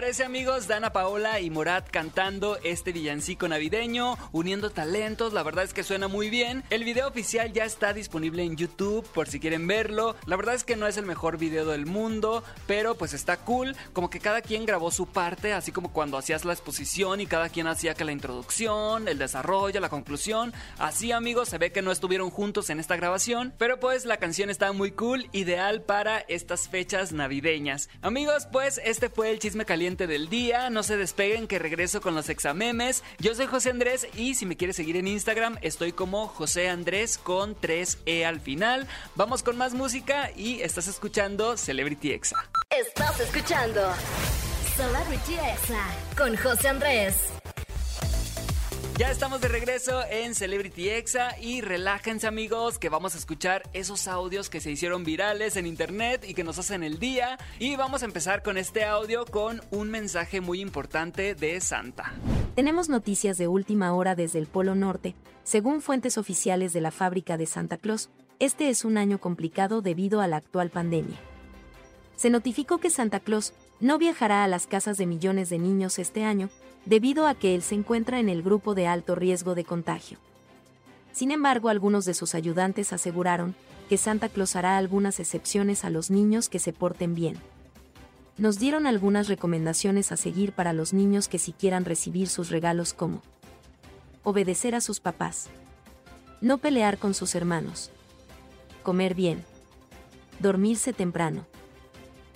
Parece 0.09 0.23
amigos? 0.23 0.65
Dana 0.65 0.91
Paola 0.91 1.39
y 1.39 1.51
Morat 1.51 1.87
cantando 1.91 2.57
este 2.63 2.91
villancico 2.91 3.47
navideño, 3.47 4.17
uniendo 4.31 4.71
talentos, 4.71 5.33
la 5.33 5.43
verdad 5.43 5.65
es 5.65 5.73
que 5.75 5.83
suena 5.83 6.07
muy 6.07 6.31
bien. 6.31 6.63
El 6.71 6.83
video 6.83 7.07
oficial 7.07 7.53
ya 7.53 7.63
está 7.63 7.93
disponible 7.93 8.41
en 8.41 8.57
YouTube 8.57 9.07
por 9.13 9.27
si 9.27 9.39
quieren 9.39 9.67
verlo. 9.67 10.15
La 10.25 10.35
verdad 10.35 10.55
es 10.55 10.63
que 10.63 10.75
no 10.75 10.87
es 10.87 10.97
el 10.97 11.05
mejor 11.05 11.37
video 11.37 11.67
del 11.67 11.85
mundo, 11.85 12.43
pero 12.65 12.95
pues 12.95 13.13
está 13.13 13.37
cool, 13.37 13.75
como 13.93 14.09
que 14.09 14.19
cada 14.19 14.41
quien 14.41 14.65
grabó 14.65 14.89
su 14.89 15.05
parte, 15.05 15.53
así 15.53 15.71
como 15.71 15.93
cuando 15.93 16.17
hacías 16.17 16.43
la 16.43 16.53
exposición 16.53 17.21
y 17.21 17.27
cada 17.27 17.49
quien 17.49 17.67
hacía 17.67 17.93
que 17.93 18.03
la 18.03 18.11
introducción, 18.11 19.07
el 19.07 19.19
desarrollo, 19.19 19.79
la 19.79 19.89
conclusión. 19.89 20.53
Así 20.79 21.11
amigos, 21.11 21.49
se 21.49 21.59
ve 21.59 21.71
que 21.71 21.83
no 21.83 21.91
estuvieron 21.91 22.31
juntos 22.31 22.71
en 22.71 22.79
esta 22.79 22.95
grabación, 22.95 23.53
pero 23.59 23.79
pues 23.79 24.05
la 24.05 24.17
canción 24.17 24.49
está 24.49 24.71
muy 24.71 24.89
cool, 24.89 25.29
ideal 25.33 25.83
para 25.83 26.17
estas 26.17 26.67
fechas 26.67 27.11
navideñas. 27.11 27.89
Amigos, 28.01 28.47
pues 28.51 28.81
este 28.83 29.09
fue 29.09 29.29
el 29.29 29.37
chisme 29.37 29.65
caliente 29.65 29.98
del 30.07 30.29
día. 30.29 30.69
No 30.69 30.83
se 30.83 30.97
despeguen 30.97 31.47
que 31.47 31.59
regreso 31.59 32.01
con 32.01 32.15
los 32.15 32.29
examemes. 32.29 33.03
Yo 33.19 33.35
soy 33.35 33.47
José 33.47 33.69
Andrés 33.69 34.07
y 34.15 34.35
si 34.35 34.45
me 34.45 34.57
quieres 34.57 34.75
seguir 34.75 34.97
en 34.97 35.07
Instagram 35.07 35.57
estoy 35.61 35.91
como 35.91 36.27
José 36.27 36.69
Andrés 36.69 37.17
con 37.17 37.55
3E 37.55 38.25
al 38.25 38.39
final. 38.39 38.87
Vamos 39.15 39.43
con 39.43 39.57
más 39.57 39.73
música 39.73 40.31
y 40.35 40.61
estás 40.61 40.87
escuchando 40.87 41.57
Celebrity 41.57 42.11
Exa. 42.11 42.49
Estás 42.69 43.19
escuchando 43.19 43.81
Celebrity 44.75 45.33
Exa 45.33 45.85
con 46.17 46.35
José 46.37 46.69
Andrés. 46.69 47.38
Ya 48.99 49.11
estamos 49.11 49.39
de 49.39 49.47
regreso 49.47 50.03
en 50.11 50.35
Celebrity 50.35 50.89
Exa 50.89 51.39
y 51.39 51.61
relájense 51.61 52.27
amigos 52.27 52.77
que 52.79 52.89
vamos 52.89 53.15
a 53.15 53.17
escuchar 53.17 53.63
esos 53.71 54.09
audios 54.09 54.49
que 54.49 54.59
se 54.59 54.71
hicieron 54.71 55.05
virales 55.05 55.55
en 55.55 55.67
internet 55.67 56.25
y 56.27 56.33
que 56.33 56.43
nos 56.43 56.59
hacen 56.59 56.83
el 56.83 56.99
día 56.99 57.37
y 57.59 57.77
vamos 57.77 58.03
a 58.03 58.05
empezar 58.07 58.43
con 58.43 58.57
este 58.57 58.83
audio 58.83 59.23
con 59.23 59.61
un 59.71 59.89
mensaje 59.89 60.41
muy 60.41 60.59
importante 60.59 61.33
de 61.33 61.61
Santa. 61.61 62.11
Tenemos 62.55 62.89
noticias 62.89 63.37
de 63.37 63.47
última 63.47 63.93
hora 63.93 64.15
desde 64.15 64.37
el 64.37 64.47
Polo 64.47 64.75
Norte. 64.75 65.15
Según 65.45 65.79
fuentes 65.81 66.17
oficiales 66.17 66.73
de 66.73 66.81
la 66.81 66.91
fábrica 66.91 67.37
de 67.37 67.45
Santa 67.45 67.77
Claus, 67.77 68.09
este 68.39 68.67
es 68.67 68.83
un 68.83 68.97
año 68.97 69.21
complicado 69.21 69.81
debido 69.81 70.19
a 70.19 70.27
la 70.27 70.35
actual 70.35 70.71
pandemia. 70.71 71.15
Se 72.17 72.29
notificó 72.29 72.79
que 72.79 72.89
Santa 72.89 73.21
Claus 73.21 73.53
no 73.79 73.97
viajará 73.97 74.43
a 74.43 74.49
las 74.49 74.67
casas 74.67 74.97
de 74.97 75.05
millones 75.05 75.49
de 75.49 75.57
niños 75.57 75.99
este 75.99 76.25
año, 76.25 76.49
debido 76.85 77.27
a 77.27 77.35
que 77.35 77.55
él 77.55 77.61
se 77.61 77.75
encuentra 77.75 78.19
en 78.19 78.29
el 78.29 78.41
grupo 78.41 78.75
de 78.75 78.87
alto 78.87 79.15
riesgo 79.15 79.55
de 79.55 79.63
contagio. 79.63 80.17
Sin 81.11 81.31
embargo, 81.31 81.69
algunos 81.69 82.05
de 82.05 82.13
sus 82.13 82.35
ayudantes 82.35 82.93
aseguraron 82.93 83.55
que 83.89 83.97
Santa 83.97 84.29
Claus 84.29 84.55
hará 84.55 84.77
algunas 84.77 85.19
excepciones 85.19 85.83
a 85.83 85.89
los 85.89 86.11
niños 86.11 86.47
que 86.47 86.59
se 86.59 86.73
porten 86.73 87.15
bien. 87.15 87.37
nos 88.37 88.57
dieron 88.57 88.87
algunas 88.87 89.27
recomendaciones 89.27 90.13
a 90.13 90.17
seguir 90.17 90.53
para 90.53 90.71
los 90.71 90.93
niños 90.93 91.27
que 91.27 91.39
si 91.39 91.51
quieran 91.51 91.83
recibir 91.83 92.29
sus 92.29 92.49
regalos 92.49 92.93
como 92.93 93.21
obedecer 94.23 94.75
a 94.75 94.81
sus 94.81 95.01
papás, 95.01 95.49
no 96.39 96.57
pelear 96.57 96.97
con 96.97 97.13
sus 97.13 97.35
hermanos, 97.35 97.91
comer 98.81 99.13
bien, 99.13 99.43
dormirse 100.39 100.93
temprano. 100.93 101.45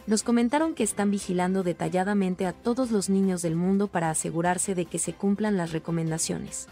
Nos 0.05 0.23
comentaron 0.23 0.75
que 0.75 0.83
están 0.83 1.11
vigilando 1.11 1.63
detalladamente 1.63 2.45
a 2.45 2.51
todos 2.51 2.91
los 2.91 3.09
niños 3.09 3.41
del 3.41 3.55
mundo 3.55 3.87
para 3.87 4.09
asegurarse 4.09 4.75
de 4.75 4.85
que 4.85 4.99
se 4.99 5.13
cumplan 5.13 5.55
las 5.55 5.71
recomendaciones. 5.71 6.67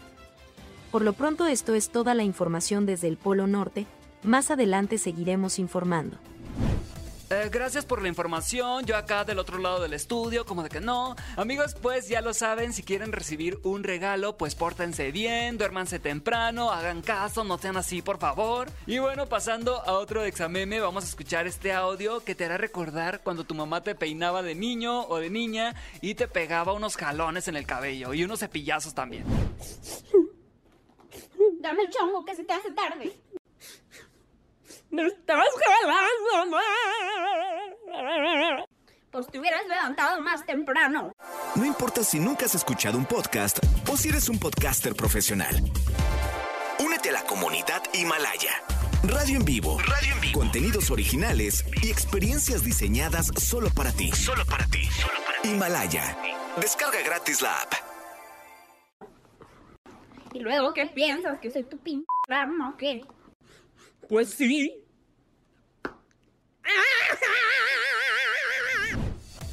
Por 0.90 1.02
lo 1.02 1.14
pronto 1.14 1.46
esto 1.46 1.74
es 1.74 1.88
toda 1.88 2.12
la 2.14 2.24
información 2.24 2.84
desde 2.84 3.08
el 3.08 3.16
Polo 3.16 3.46
Norte, 3.46 3.86
más 4.22 4.50
adelante 4.50 4.98
seguiremos 4.98 5.58
informando. 5.58 6.18
Eh, 7.42 7.48
gracias 7.50 7.84
por 7.84 8.00
la 8.00 8.08
información. 8.08 8.86
Yo 8.86 8.96
acá 8.96 9.24
del 9.24 9.40
otro 9.40 9.58
lado 9.58 9.80
del 9.80 9.94
estudio, 9.94 10.46
como 10.46 10.62
de 10.62 10.68
que 10.68 10.80
no. 10.80 11.16
Amigos, 11.36 11.74
pues 11.74 12.08
ya 12.08 12.20
lo 12.20 12.34
saben, 12.34 12.72
si 12.72 12.84
quieren 12.84 13.10
recibir 13.10 13.58
un 13.64 13.82
regalo, 13.82 14.36
pues 14.36 14.54
pórtense 14.54 15.10
bien, 15.10 15.58
duérmanse 15.58 15.98
temprano, 15.98 16.70
hagan 16.70 17.02
caso, 17.02 17.42
no 17.42 17.58
sean 17.58 17.76
así, 17.76 18.00
por 18.00 18.18
favor. 18.18 18.68
Y 18.86 18.98
bueno, 19.00 19.26
pasando 19.26 19.82
a 19.82 19.94
otro 19.94 20.22
exameme, 20.24 20.78
vamos 20.78 21.02
a 21.02 21.08
escuchar 21.08 21.48
este 21.48 21.72
audio 21.72 22.22
que 22.22 22.36
te 22.36 22.44
hará 22.44 22.58
recordar 22.58 23.22
cuando 23.24 23.42
tu 23.42 23.56
mamá 23.56 23.82
te 23.82 23.96
peinaba 23.96 24.42
de 24.42 24.54
niño 24.54 25.02
o 25.08 25.18
de 25.18 25.30
niña 25.30 25.74
y 26.00 26.14
te 26.14 26.28
pegaba 26.28 26.72
unos 26.72 26.96
jalones 26.96 27.48
en 27.48 27.56
el 27.56 27.66
cabello 27.66 28.14
y 28.14 28.22
unos 28.22 28.38
cepillazos 28.38 28.94
también. 28.94 29.24
Dame 31.60 31.82
el 31.82 31.90
chongo 31.90 32.24
que 32.24 32.36
se 32.36 32.44
te 32.44 32.52
hace 32.52 32.70
tarde. 32.70 33.12
Me 34.92 35.06
estás 35.06 35.46
jalando, 35.64 36.58
Pues 39.10 39.26
te 39.28 39.38
hubieras 39.38 39.66
levantado 39.66 40.20
más 40.20 40.44
temprano. 40.44 41.12
No 41.54 41.64
importa 41.64 42.04
si 42.04 42.18
nunca 42.20 42.44
has 42.44 42.54
escuchado 42.54 42.98
un 42.98 43.06
podcast 43.06 43.58
o 43.90 43.96
si 43.96 44.10
eres 44.10 44.28
un 44.28 44.38
podcaster 44.38 44.94
profesional. 44.94 45.56
Únete 46.78 47.08
a 47.08 47.12
la 47.12 47.22
comunidad 47.24 47.82
Himalaya. 47.94 48.52
Radio 49.04 49.38
en 49.38 49.46
vivo. 49.46 49.78
Radio 49.78 50.14
en 50.14 50.20
vivo. 50.20 50.38
Contenidos 50.38 50.90
originales 50.90 51.64
y 51.82 51.90
experiencias 51.90 52.62
diseñadas 52.62 53.28
solo 53.38 53.70
para 53.74 53.92
ti. 53.92 54.12
Solo 54.12 54.44
para 54.44 54.66
ti. 54.66 54.84
Solo 54.84 55.18
para 55.24 55.40
ti. 55.40 55.48
Himalaya. 55.48 56.18
Descarga 56.60 57.00
gratis 57.02 57.40
la 57.40 57.62
app. 57.62 57.72
¿Y 60.34 60.40
luego 60.40 60.74
qué 60.74 60.84
piensas? 60.86 61.40
¿Que 61.40 61.50
soy 61.50 61.64
tu 61.64 61.78
pin 61.78 62.04
rama 62.28 62.70
o 62.70 62.76
qué? 62.76 63.02
Pues 64.08 64.28
sí. 64.30 64.81
Ah! 66.64 66.98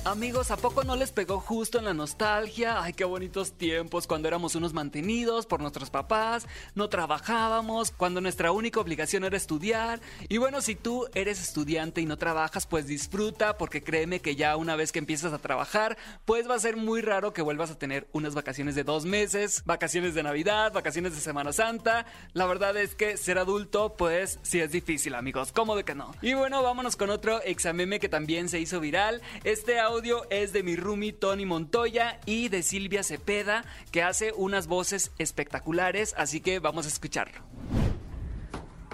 Amigos, 0.06 0.50
¿a 0.50 0.56
poco 0.56 0.86
no 0.86 0.96
les 0.96 1.12
pegó 1.12 1.42
justo 1.42 1.78
en 1.78 1.84
la 1.84 1.94
nostalgia? 1.94 2.82
Ay, 2.82 2.94
qué 2.94 3.04
bonitos 3.04 3.52
tiempos 3.52 4.08
cuando 4.08 4.30
éramos 4.30 4.56
unos 4.56 4.72
mantenidos 4.72 5.46
por 5.46 5.60
nuestros 5.60 5.90
papás, 5.90 6.48
no 6.74 6.88
trabajábamos, 6.88 7.92
cuando 7.92 8.22
nuestra 8.22 8.54
única 8.54 8.80
obligación 8.80 9.26
era 9.26 9.36
estudiar. 9.36 10.00
Y 10.30 10.38
bueno, 10.38 10.62
si 10.62 10.76
tú 10.76 11.06
eres 11.14 11.42
estudiante 11.42 12.00
y 12.00 12.06
no 12.06 12.18
trabajas, 12.18 12.66
pues 12.66 12.88
disfruta, 12.88 13.58
porque 13.58 13.84
créeme 13.84 14.22
que 14.22 14.38
ya 14.38 14.56
una 14.56 14.78
vez 14.78 14.94
que 14.94 15.00
empiezas 15.00 15.34
a 15.34 15.38
trabajar, 15.38 15.98
pues 16.24 16.50
va 16.50 16.56
a 16.56 16.60
ser 16.60 16.78
muy 16.78 17.02
raro 17.02 17.34
que 17.34 17.42
vuelvas 17.42 17.70
a 17.70 17.78
tener 17.78 18.08
unas 18.14 18.36
vacaciones 18.36 18.76
de 18.76 18.86
dos 18.86 19.04
meses, 19.04 19.64
vacaciones 19.66 20.16
de 20.16 20.24
Navidad, 20.24 20.72
vacaciones 20.72 21.14
de 21.14 21.20
Semana 21.20 21.52
Santa. 21.52 22.06
La 22.32 22.46
verdad 22.46 22.78
es 22.78 22.96
que 22.96 23.18
ser 23.18 23.38
adulto, 23.38 23.96
pues 23.98 24.40
sí 24.44 24.62
es 24.62 24.72
difícil, 24.72 25.14
amigos, 25.14 25.52
¿cómo 25.52 25.76
de 25.76 25.84
que 25.84 25.94
no? 25.94 26.16
Y 26.22 26.36
bueno, 26.36 26.64
vámonos 26.64 26.96
con 26.96 27.10
otro 27.10 27.42
exameme 27.44 28.00
que 28.00 28.08
también 28.08 28.48
se 28.48 28.62
hizo 28.62 28.80
viral. 28.80 29.22
Este 29.44 29.78
audio 29.90 30.30
es 30.30 30.54
de 30.54 30.62
mi 30.62 30.76
roomie 30.76 31.14
Tony 31.14 31.48
Montoya 31.48 32.20
y 32.28 32.50
de 32.50 32.62
Silvia 32.62 33.02
Cepeda, 33.02 33.66
que 33.92 34.04
hace 34.04 34.34
unas 34.34 34.68
voces 34.68 35.12
espectaculares, 35.18 36.14
así 36.16 36.42
que 36.42 36.60
vamos 36.60 36.86
a 36.86 36.90
escucharlo. 36.90 37.42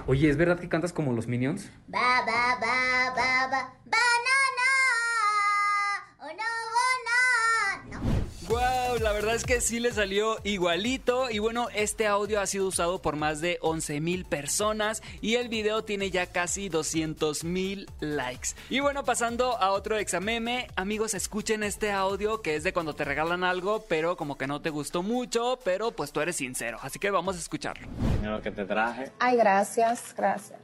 Oye, 0.08 0.30
¿es 0.30 0.38
verdad 0.38 0.58
que 0.58 0.70
cantas 0.70 0.94
como 0.94 1.12
los 1.12 1.28
Minions? 1.28 1.70
Ba, 1.88 2.24
ba, 2.26 2.58
ba, 2.62 3.14
ba, 3.14 3.74
ba. 3.86 4.15
Verdad 9.36 9.50
es 9.50 9.56
que 9.56 9.62
sí 9.62 9.82
le 9.82 9.92
salió 9.92 10.38
igualito 10.46 11.30
y 11.30 11.40
bueno, 11.40 11.68
este 11.76 12.08
audio 12.08 12.40
ha 12.40 12.46
sido 12.46 12.68
usado 12.68 13.02
por 13.02 13.18
más 13.18 13.42
de 13.42 13.58
11 13.62 14.00
mil 14.00 14.24
personas 14.24 15.04
y 15.20 15.36
el 15.36 15.50
video 15.50 15.84
tiene 15.84 16.10
ya 16.10 16.26
casi 16.28 16.70
200 16.70 17.44
mil 17.44 17.90
likes. 18.00 18.50
Y 18.70 18.80
bueno, 18.80 19.04
pasando 19.04 19.58
a 19.58 19.72
otro 19.72 19.98
exameme, 19.98 20.68
amigos, 20.78 21.14
escuchen 21.16 21.64
este 21.64 21.92
audio 21.92 22.42
que 22.42 22.56
es 22.56 22.64
de 22.64 22.72
cuando 22.72 22.96
te 22.96 23.04
regalan 23.04 23.44
algo, 23.44 23.84
pero 23.90 24.16
como 24.16 24.38
que 24.38 24.48
no 24.48 24.62
te 24.62 24.70
gustó 24.70 25.04
mucho, 25.04 25.60
pero 25.66 25.92
pues 25.92 26.14
tú 26.14 26.22
eres 26.22 26.38
sincero, 26.38 26.78
así 26.82 26.98
que 26.98 27.12
vamos 27.12 27.36
a 27.36 27.40
escucharlo. 27.40 27.90
Mira 28.22 28.38
lo 28.38 28.42
que 28.42 28.52
te 28.52 28.64
traje. 28.64 29.12
Ay, 29.20 29.36
gracias, 29.36 30.14
gracias. 30.16 30.60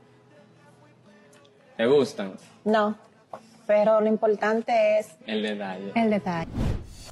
¿Te 1.75 1.85
gustan? 1.87 2.35
No, 2.63 2.97
pero 3.67 3.99
lo 3.99 4.07
importante 4.07 4.99
es 4.99 5.09
El 5.27 5.43
detalle. 5.43 5.91
el 5.93 6.09
detalle. 6.09 6.51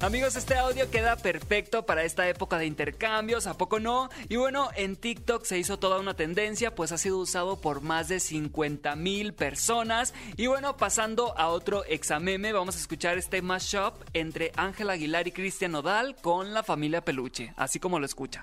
Amigos, 0.02 0.34
este 0.34 0.54
audio 0.54 0.90
queda 0.90 1.16
perfecto 1.16 1.84
para 1.84 2.04
esta 2.04 2.26
época 2.26 2.56
de 2.56 2.64
intercambios, 2.64 3.46
¿a 3.46 3.58
poco 3.58 3.80
no? 3.80 4.08
Y 4.30 4.36
bueno, 4.36 4.70
en 4.74 4.96
TikTok 4.96 5.44
se 5.44 5.58
hizo 5.58 5.78
toda 5.78 6.00
una 6.00 6.14
tendencia, 6.14 6.74
pues 6.74 6.90
ha 6.92 6.96
sido 6.96 7.18
usado 7.18 7.60
por 7.60 7.82
más 7.82 8.08
de 8.08 8.18
50 8.18 8.96
mil 8.96 9.34
personas. 9.34 10.14
Y 10.38 10.46
bueno, 10.46 10.78
pasando 10.78 11.36
a 11.36 11.48
otro 11.48 11.84
exameme, 11.84 12.54
vamos 12.54 12.76
a 12.76 12.78
escuchar 12.78 13.18
este 13.18 13.42
mashup 13.42 13.92
entre 14.14 14.52
Ángel 14.56 14.88
Aguilar 14.88 15.28
y 15.28 15.32
Cristian 15.32 15.72
Nodal 15.72 16.16
con 16.16 16.54
la 16.54 16.62
familia 16.62 17.04
Peluche, 17.04 17.52
así 17.58 17.78
como 17.78 17.98
lo 17.98 18.06
escucha. 18.06 18.42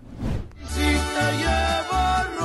Si 0.69 0.81
te 0.81 1.37
llevo 1.37 2.36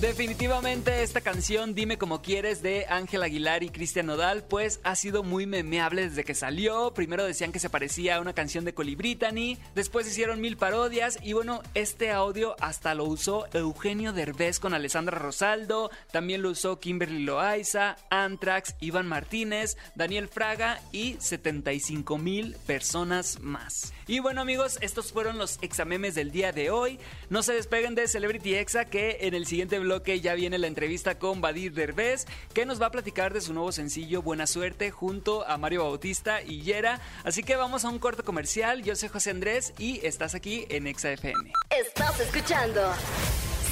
Definitivamente 0.00 1.02
esta 1.02 1.20
canción 1.20 1.74
Dime 1.74 1.98
como 1.98 2.20
quieres 2.20 2.62
de 2.62 2.84
Ángel 2.88 3.22
Aguilar 3.22 3.62
y 3.62 3.70
Cristian 3.70 4.06
Nodal 4.06 4.44
pues 4.44 4.80
ha 4.82 4.96
sido 4.96 5.22
muy 5.22 5.46
memeable 5.46 6.08
desde 6.08 6.24
que 6.24 6.34
salió. 6.34 6.92
Primero 6.92 7.24
decían 7.24 7.52
que 7.52 7.58
se 7.58 7.70
parecía 7.70 8.16
a 8.16 8.20
una 8.20 8.32
canción 8.32 8.64
de 8.64 8.74
Colibritany, 8.74 9.56
después 9.74 10.06
hicieron 10.06 10.40
mil 10.40 10.56
parodias 10.56 11.18
y 11.22 11.32
bueno, 11.32 11.62
este 11.74 12.10
audio 12.10 12.56
hasta 12.60 12.94
lo 12.94 13.04
usó 13.04 13.46
Eugenio 13.54 14.12
Derbez 14.12 14.58
con 14.58 14.74
Alessandra 14.74 15.18
Rosaldo, 15.18 15.90
también 16.10 16.42
lo 16.42 16.50
usó 16.50 16.80
Kimberly 16.80 17.24
Loaiza, 17.24 17.96
Antrax, 18.10 18.74
Iván 18.80 19.06
Martínez, 19.06 19.76
Daniel 19.94 20.28
Fraga 20.28 20.80
y 20.92 21.16
75 21.18 22.18
mil 22.18 22.56
personas 22.66 23.40
más. 23.40 23.92
Y 24.06 24.18
bueno 24.18 24.42
amigos, 24.42 24.78
estos 24.82 25.12
fueron 25.12 25.38
los 25.38 25.58
examemes 25.62 26.14
del 26.14 26.30
día 26.30 26.52
de 26.52 26.70
hoy. 26.70 26.98
No 27.30 27.42
se 27.42 27.54
despeguen 27.54 27.94
de 27.94 28.06
Celebrity 28.06 28.54
Exa 28.54 28.84
que 28.84 29.18
en 29.22 29.34
el 29.34 29.46
siguiente 29.46 29.78
bloque 29.94 30.20
ya 30.20 30.34
viene 30.34 30.58
la 30.58 30.66
entrevista 30.66 31.20
con 31.20 31.40
Badir 31.40 31.72
Derbez 31.72 32.26
que 32.52 32.66
nos 32.66 32.82
va 32.82 32.86
a 32.86 32.90
platicar 32.90 33.32
de 33.32 33.40
su 33.40 33.54
nuevo 33.54 33.70
sencillo 33.70 34.22
Buena 34.22 34.48
Suerte 34.48 34.90
junto 34.90 35.46
a 35.46 35.56
Mario 35.56 35.84
Bautista 35.84 36.42
y 36.42 36.62
Yera. 36.62 37.00
Así 37.22 37.44
que 37.44 37.54
vamos 37.54 37.84
a 37.84 37.90
un 37.90 38.00
corto 38.00 38.24
comercial. 38.24 38.82
Yo 38.82 38.96
soy 38.96 39.08
José 39.08 39.30
Andrés 39.30 39.72
y 39.78 40.04
estás 40.04 40.34
aquí 40.34 40.66
en 40.68 40.88
Exa 40.88 41.12
FM. 41.12 41.52
Estás 41.70 42.18
escuchando 42.18 42.80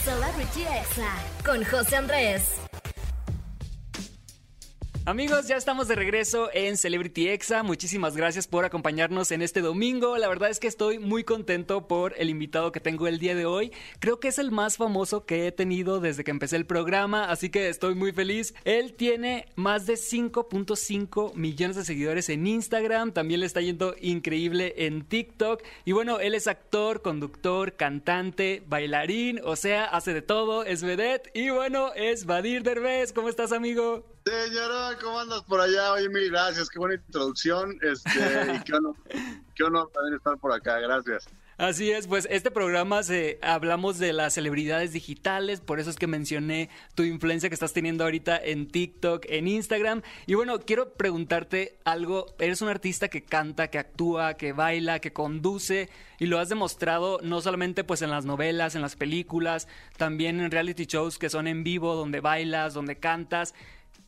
Celebrity 0.05 0.62
Exa 0.62 1.12
con 1.45 1.64
José 1.64 1.97
Andrés. 1.97 2.45
Amigos, 5.04 5.49
ya 5.49 5.56
estamos 5.56 5.88
de 5.88 5.97
regreso 5.97 6.49
en 6.54 6.76
Celebrity 6.76 7.28
Exa. 7.28 7.64
Muchísimas 7.64 8.16
gracias 8.16 8.47
por 8.47 8.64
acompañarnos 8.64 9.32
en 9.32 9.42
este 9.42 9.61
domingo. 9.61 10.16
La 10.16 10.28
verdad 10.28 10.49
es 10.49 10.61
que 10.61 10.68
estoy 10.68 11.00
muy 11.00 11.25
contento 11.25 11.88
por 11.88 12.14
el 12.18 12.30
invitado 12.30 12.71
que 12.71 12.78
tengo 12.78 13.09
el 13.09 13.18
día 13.18 13.35
de 13.35 13.44
hoy. 13.44 13.73
Creo 13.99 14.21
que 14.21 14.28
es 14.28 14.38
el 14.38 14.52
más 14.52 14.76
famoso 14.76 15.26
que 15.26 15.49
he 15.49 15.50
tenido 15.50 15.99
desde 15.99 16.23
que 16.23 16.30
empecé 16.30 16.54
el 16.54 16.66
programa, 16.66 17.25
así 17.25 17.50
que 17.50 17.68
estoy 17.68 17.97
muy 17.97 18.12
feliz. 18.12 18.54
Él 18.62 18.94
tiene 18.94 19.47
más 19.56 19.87
de 19.87 19.94
5.5 19.94 21.35
millones 21.35 21.75
de 21.75 21.85
seguidores 21.85 22.28
en 22.28 22.47
Instagram. 22.47 23.11
También 23.11 23.40
le 23.40 23.47
está 23.47 23.61
yendo 23.61 23.97
increíble 24.00 24.87
en 24.87 25.04
TikTok. 25.04 25.64
Y 25.85 25.90
bueno, 25.90 26.21
él 26.21 26.37
es 26.37 26.47
actor, 26.47 27.02
conductor, 27.02 27.73
cantante, 27.73 28.62
bailarín, 28.68 29.40
o 29.42 29.56
sea, 29.56 29.85
hace 29.85 30.14
de 30.14 30.23
todo, 30.23 30.64
es 30.64 30.85
vedette. 30.85 31.28
Y 31.35 31.50
bueno, 31.50 31.92
es 31.94 32.25
Badir 32.25 32.62
Derbez. 32.62 33.12
¿Cómo 33.12 33.28
estás, 33.28 33.50
amigo? 33.50 34.04
Señora, 34.25 34.97
¿cómo 35.02 35.19
andas 35.19 35.43
por 35.43 35.61
allá? 35.61 35.93
Oye, 35.93 36.09
mil 36.09 36.31
gracias, 36.31 36.69
qué 36.69 36.79
buena 36.79 36.95
introducción. 36.95 37.76
Este, 37.83 38.11
y 38.55 38.61
qué 38.61 38.75
honor, 38.75 38.95
qué 39.55 39.64
honor 39.64 39.91
también 39.93 40.14
estar 40.14 40.38
por 40.38 40.52
acá, 40.52 40.79
gracias. 40.79 41.29
Así 41.59 41.93
es, 41.93 42.07
pues 42.07 42.26
este 42.31 42.50
programa 42.50 43.02
se 43.02 43.38
hablamos 43.43 43.99
de 43.99 44.12
las 44.12 44.35
celebridades 44.35 44.93
digitales, 44.93 45.61
por 45.61 45.79
eso 45.79 45.91
es 45.91 45.97
que 45.97 46.07
mencioné 46.07 46.71
tu 46.95 47.02
influencia 47.02 47.49
que 47.50 47.55
estás 47.55 47.73
teniendo 47.73 48.05
ahorita 48.05 48.37
en 48.37 48.67
TikTok, 48.67 49.26
en 49.29 49.47
Instagram. 49.47 50.02
Y 50.26 50.35
bueno, 50.35 50.59
quiero 50.61 50.95
preguntarte 50.95 51.79
algo, 51.85 52.35
eres 52.38 52.62
un 52.62 52.69
artista 52.69 53.09
que 53.09 53.23
canta, 53.23 53.69
que 53.69 53.79
actúa, 53.79 54.35
que 54.35 54.52
baila, 54.52 54.99
que 54.99 55.12
conduce 55.12 55.91
y 56.19 56.26
lo 56.26 56.38
has 56.38 56.49
demostrado 56.49 57.21
no 57.23 57.41
solamente 57.41 57.85
pues 57.85 58.02
en 58.02 58.11
las 58.11 58.25
novelas, 58.25 58.75
en 58.75 58.83
las 58.83 58.97
películas, 58.97 59.69
también 59.99 60.41
en 60.41 60.50
reality 60.50 60.87
shows 60.87 61.19
que 61.19 61.29
son 61.31 61.47
en 61.47 61.64
vivo, 61.64 61.95
donde 61.95 62.21
bailas, 62.21 62.75
donde 62.75 62.97
cantas. 62.97 63.55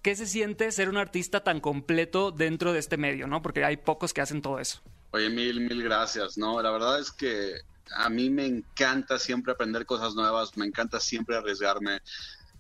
¿Qué 0.04 0.14
se 0.14 0.26
siente 0.26 0.70
ser 0.70 0.90
un 0.90 0.98
artista 0.98 1.42
tan 1.42 1.60
completo 1.60 2.30
dentro 2.30 2.74
de 2.74 2.78
este 2.78 2.98
medio, 2.98 3.26
no? 3.26 3.40
Porque 3.40 3.64
hay 3.64 3.78
pocos 3.78 4.12
que 4.12 4.20
hacen 4.20 4.42
todo 4.42 4.58
eso. 4.60 4.82
Oye, 5.12 5.30
mil, 5.30 5.62
mil 5.62 5.82
gracias, 5.82 6.36
¿no? 6.36 6.60
La 6.60 6.70
verdad 6.70 7.00
es 7.00 7.10
que 7.10 7.54
a 7.96 8.10
mí 8.10 8.28
me 8.28 8.44
encanta 8.44 9.18
siempre 9.18 9.54
aprender 9.54 9.86
cosas 9.86 10.14
nuevas, 10.14 10.58
me 10.58 10.66
encanta 10.66 11.00
siempre 11.00 11.38
arriesgarme, 11.38 12.02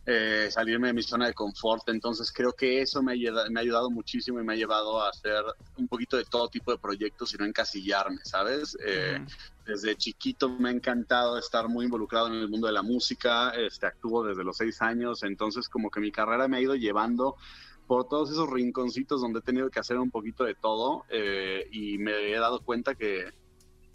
eh, 0.06 0.48
salirme 0.50 0.88
de 0.88 0.94
mi 0.94 1.02
zona 1.02 1.26
de 1.26 1.34
confort, 1.34 1.88
entonces 1.88 2.30
creo 2.32 2.52
que 2.52 2.82
eso 2.82 3.02
me 3.02 3.12
ha, 3.12 3.14
ayuda- 3.14 3.48
me 3.50 3.60
ha 3.60 3.62
ayudado 3.62 3.90
muchísimo 3.90 4.38
y 4.40 4.44
me 4.44 4.52
ha 4.52 4.56
llevado 4.56 5.00
a 5.00 5.08
hacer 5.08 5.42
un 5.76 5.88
poquito 5.88 6.16
de 6.16 6.24
todo 6.24 6.48
tipo 6.48 6.70
de 6.72 6.78
proyectos 6.78 7.32
y 7.34 7.38
no 7.38 7.44
encasillarme, 7.46 8.18
¿sabes? 8.24 8.76
Eh, 8.86 9.18
Desde 9.66 9.96
chiquito 9.96 10.50
me 10.50 10.68
ha 10.68 10.72
encantado 10.72 11.38
estar 11.38 11.68
muy 11.68 11.86
involucrado 11.86 12.26
en 12.26 12.34
el 12.34 12.48
mundo 12.50 12.66
de 12.66 12.74
la 12.74 12.82
música, 12.82 13.50
este, 13.50 13.86
actúo 13.86 14.22
desde 14.22 14.44
los 14.44 14.58
seis 14.58 14.82
años, 14.82 15.22
entonces 15.22 15.70
como 15.70 15.90
que 15.90 16.00
mi 16.00 16.12
carrera 16.12 16.48
me 16.48 16.58
ha 16.58 16.60
ido 16.60 16.74
llevando 16.74 17.34
por 17.86 18.06
todos 18.06 18.30
esos 18.30 18.50
rinconcitos 18.50 19.22
donde 19.22 19.38
he 19.38 19.42
tenido 19.42 19.70
que 19.70 19.80
hacer 19.80 19.96
un 19.98 20.10
poquito 20.10 20.44
de 20.44 20.54
todo 20.54 21.04
eh, 21.08 21.66
y 21.72 21.96
me 21.96 22.30
he 22.30 22.38
dado 22.38 22.60
cuenta 22.60 22.94
que 22.94 23.30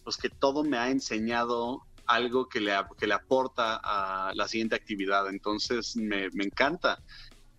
pues 0.04 0.18
que 0.18 0.30
todo 0.30 0.64
me 0.64 0.78
ha 0.78 0.90
enseñado 0.90 1.82
algo 2.10 2.50
que 2.50 2.60
le, 2.60 2.74
que 2.98 3.06
le 3.06 3.14
aporta 3.14 3.80
a 3.84 4.34
la 4.34 4.48
siguiente 4.48 4.76
actividad. 4.76 5.30
Entonces 5.30 5.96
me, 5.96 6.30
me 6.32 6.44
encanta, 6.44 7.00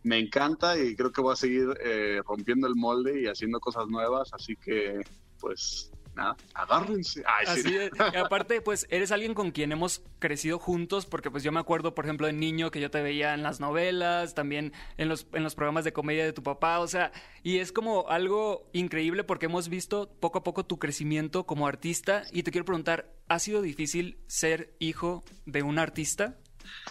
me 0.02 0.18
encanta 0.18 0.76
y 0.76 0.96
creo 0.96 1.12
que 1.12 1.20
voy 1.20 1.32
a 1.32 1.36
seguir 1.36 1.68
eh, 1.80 2.20
rompiendo 2.26 2.66
el 2.66 2.74
molde 2.74 3.22
y 3.22 3.26
haciendo 3.26 3.60
cosas 3.60 3.86
nuevas. 3.86 4.30
Así 4.32 4.56
que, 4.56 5.00
pues, 5.38 5.92
nada, 6.20 6.36
agárrense. 6.54 7.22
Ay, 7.26 7.62
sí. 7.62 7.76
Es. 7.76 7.90
Y 8.12 8.16
aparte, 8.16 8.60
pues 8.60 8.86
eres 8.90 9.10
alguien 9.12 9.34
con 9.34 9.50
quien 9.50 9.72
hemos 9.72 10.02
crecido 10.18 10.58
juntos, 10.58 11.06
porque 11.06 11.30
pues 11.30 11.42
yo 11.42 11.52
me 11.52 11.60
acuerdo, 11.60 11.94
por 11.94 12.04
ejemplo, 12.04 12.26
de 12.26 12.32
niño 12.32 12.70
que 12.70 12.80
yo 12.80 12.90
te 12.90 13.02
veía 13.02 13.34
en 13.34 13.42
las 13.42 13.60
novelas, 13.60 14.34
también 14.34 14.72
en 14.96 15.08
los, 15.08 15.26
en 15.32 15.42
los 15.42 15.54
programas 15.54 15.84
de 15.84 15.92
comedia 15.92 16.24
de 16.24 16.32
tu 16.32 16.42
papá, 16.42 16.80
o 16.80 16.88
sea, 16.88 17.12
y 17.42 17.58
es 17.58 17.72
como 17.72 18.08
algo 18.08 18.68
increíble 18.72 19.24
porque 19.24 19.46
hemos 19.46 19.68
visto 19.68 20.10
poco 20.20 20.38
a 20.38 20.44
poco 20.44 20.64
tu 20.64 20.78
crecimiento 20.78 21.44
como 21.46 21.66
artista 21.66 22.24
y 22.32 22.42
te 22.42 22.50
quiero 22.50 22.64
preguntar, 22.64 23.12
¿ha 23.28 23.38
sido 23.38 23.62
difícil 23.62 24.18
ser 24.26 24.74
hijo 24.78 25.24
de 25.46 25.62
un 25.62 25.78
artista? 25.78 26.36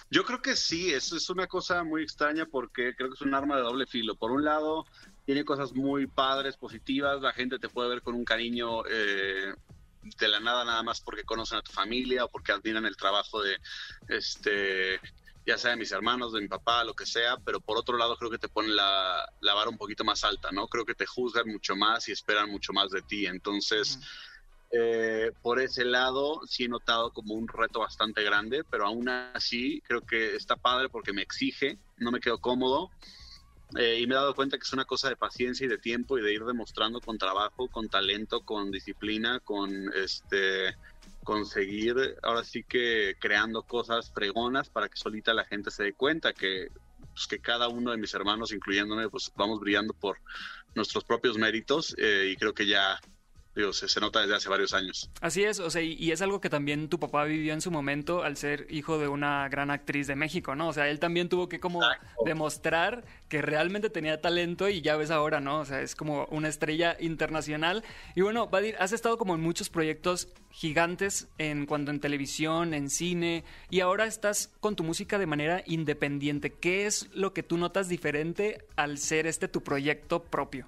Yo 0.10 0.24
creo 0.24 0.42
que 0.42 0.56
sí, 0.56 0.92
eso 0.92 1.16
es 1.16 1.30
una 1.30 1.48
cosa 1.48 1.84
muy 1.84 2.04
extraña 2.04 2.46
porque 2.46 2.96
creo 2.96 3.10
que 3.10 3.16
es 3.16 3.22
un 3.22 3.34
arma 3.34 3.56
de 3.56 3.62
doble 3.62 3.86
filo. 3.86 4.16
Por 4.16 4.32
un 4.32 4.44
lado, 4.44 4.86
tiene 5.30 5.46
cosas 5.46 5.74
muy 5.74 6.08
padres, 6.08 6.58
positivas, 6.58 7.22
la 7.22 7.32
gente 7.32 7.60
te 7.60 7.70
puede 7.70 7.88
ver 7.88 8.02
con 8.02 8.16
un 8.16 8.26
cariño 8.26 8.84
eh, 8.90 9.54
de 10.18 10.28
la 10.28 10.40
nada 10.40 10.66
nada 10.66 10.82
más 10.82 11.02
porque 11.02 11.24
conocen 11.24 11.60
a 11.60 11.62
tu 11.62 11.72
familia 11.72 12.26
o 12.26 12.30
porque 12.30 12.52
admiran 12.52 12.84
el 12.88 12.98
trabajo 12.98 13.40
de, 13.40 13.56
este, 14.08 15.00
ya 15.46 15.56
sea 15.60 15.70
de 15.70 15.78
mis 15.78 15.92
hermanos, 15.92 16.34
de 16.34 16.42
mi 16.42 16.48
papá, 16.48 16.84
lo 16.84 16.96
que 16.96 17.06
sea, 17.06 17.38
pero 17.46 17.60
por 17.60 17.78
otro 17.78 17.96
lado 17.96 18.18
creo 18.18 18.32
que 18.32 18.40
te 18.40 18.50
ponen 18.50 18.76
la, 18.76 19.24
la 19.42 19.54
vara 19.54 19.70
un 19.70 19.78
poquito 19.78 20.04
más 20.04 20.24
alta, 20.24 20.52
¿no? 20.52 20.68
Creo 20.68 20.84
que 20.84 20.96
te 20.96 21.06
juzgan 21.06 21.48
mucho 21.48 21.76
más 21.76 22.10
y 22.10 22.12
esperan 22.12 22.50
mucho 22.50 22.74
más 22.74 22.90
de 22.90 23.04
ti. 23.04 23.28
Entonces... 23.28 24.00
Eh, 24.72 25.32
por 25.42 25.60
ese 25.60 25.84
lado 25.84 26.42
sí 26.46 26.66
he 26.66 26.70
notado 26.70 27.12
como 27.12 27.34
un 27.34 27.48
reto 27.48 27.80
bastante 27.80 28.22
grande, 28.22 28.64
pero 28.70 28.86
aún 28.86 29.10
así 29.10 29.82
creo 29.88 30.02
que 30.02 30.36
está 30.36 30.58
padre 30.58 30.90
porque 30.90 31.12
me 31.12 31.24
exige, 31.24 31.80
no 31.98 32.12
me 32.12 32.20
quedo 32.20 32.38
cómodo 32.38 32.92
eh, 33.78 34.00
y 34.00 34.08
me 34.08 34.16
he 34.16 34.18
dado 34.18 34.34
cuenta 34.34 34.58
que 34.58 34.64
es 34.64 34.74
una 34.74 34.86
cosa 34.86 35.10
de 35.10 35.16
paciencia 35.16 35.66
y 35.66 35.70
de 35.70 35.78
tiempo 35.78 36.18
y 36.18 36.22
de 36.22 36.34
ir 36.34 36.44
demostrando 36.44 37.00
con 37.00 37.18
trabajo, 37.18 37.68
con 37.68 37.88
talento, 37.88 38.42
con 38.42 38.72
disciplina, 38.72 39.40
con 39.40 39.92
este 39.94 40.76
conseguir 41.24 42.16
ahora 42.24 42.44
sí 42.44 42.64
que 42.64 43.16
creando 43.20 43.62
cosas 43.64 44.12
fregonas 44.12 44.70
para 44.70 44.90
que 44.90 44.98
solita 44.98 45.34
la 45.34 45.46
gente 45.46 45.70
se 45.70 45.84
dé 45.84 45.94
cuenta 45.94 46.34
que 46.34 46.70
pues, 47.14 47.28
que 47.28 47.40
cada 47.40 47.68
uno 47.68 47.92
de 47.92 47.98
mis 47.98 48.14
hermanos, 48.14 48.54
incluyéndome, 48.54 49.10
pues 49.10 49.32
vamos 49.36 49.60
brillando 49.60 49.94
por 49.94 50.18
nuestros 50.74 51.04
propios 51.04 51.38
méritos 51.38 51.94
eh, 51.98 52.30
y 52.32 52.38
creo 52.38 52.54
que 52.54 52.66
ya 52.66 53.00
digo, 53.60 53.74
se, 53.74 53.88
se 53.88 54.00
nota 54.00 54.22
desde 54.22 54.36
hace 54.36 54.50
varios 54.50 54.74
años. 54.74 55.10
Así 55.22 55.44
es, 55.44 55.60
o 55.60 55.70
sea, 55.70 55.82
y, 55.82 55.94
y 55.94 56.12
es 56.12 56.22
algo 56.22 56.42
que 56.42 56.50
también 56.50 56.90
tu 56.90 57.00
papá 57.00 57.24
vivió 57.26 57.54
en 57.54 57.62
su 57.62 57.72
momento 57.72 58.24
al 58.24 58.38
ser 58.38 58.68
hijo 58.70 58.98
de 58.98 59.08
una 59.08 59.48
gran 59.50 59.72
actriz 59.72 60.08
de 60.08 60.16
México, 60.16 60.56
¿no? 60.56 60.70
O 60.70 60.74
sea, 60.74 60.90
él 60.90 61.00
también 61.00 61.30
tuvo 61.30 61.50
que 61.50 61.60
como 61.60 61.82
demostrar 62.26 63.04
que 63.28 63.42
realmente 63.42 63.90
tenía 63.90 64.22
talento 64.22 64.70
y 64.70 64.82
ya 64.82 64.96
ves 64.98 65.12
ahora, 65.12 65.40
¿no? 65.40 65.60
O 65.60 65.66
sea, 65.66 65.82
es 65.82 65.96
como 65.96 66.26
una 66.26 66.48
estrella 66.48 66.98
internacional. 67.00 67.84
Y 68.16 68.22
bueno, 68.22 68.48
Badir, 68.48 68.76
has 68.80 68.92
estado 68.92 69.18
como 69.18 69.36
en 69.36 69.42
muchos 69.42 69.70
proyectos 69.70 70.30
gigantes 70.52 71.28
en 71.38 71.66
cuanto 71.66 71.92
en 71.92 72.00
televisión, 72.00 72.74
en 72.74 72.90
cine, 72.90 73.44
y 73.70 73.82
ahora 73.82 74.06
estás 74.06 74.52
con 74.60 74.76
tu 74.76 74.84
música 74.84 75.20
de 75.20 75.28
manera 75.28 75.64
independiente. 75.66 76.52
¿Qué 76.52 76.86
es 76.86 77.10
lo 77.14 77.34
que 77.34 77.44
tú 77.44 77.58
notas 77.58 77.88
diferente 77.88 78.66
al 78.76 78.98
ser 78.98 79.28
este 79.28 79.48
tu 79.48 79.62
proyecto 79.62 80.24
propio? 80.24 80.68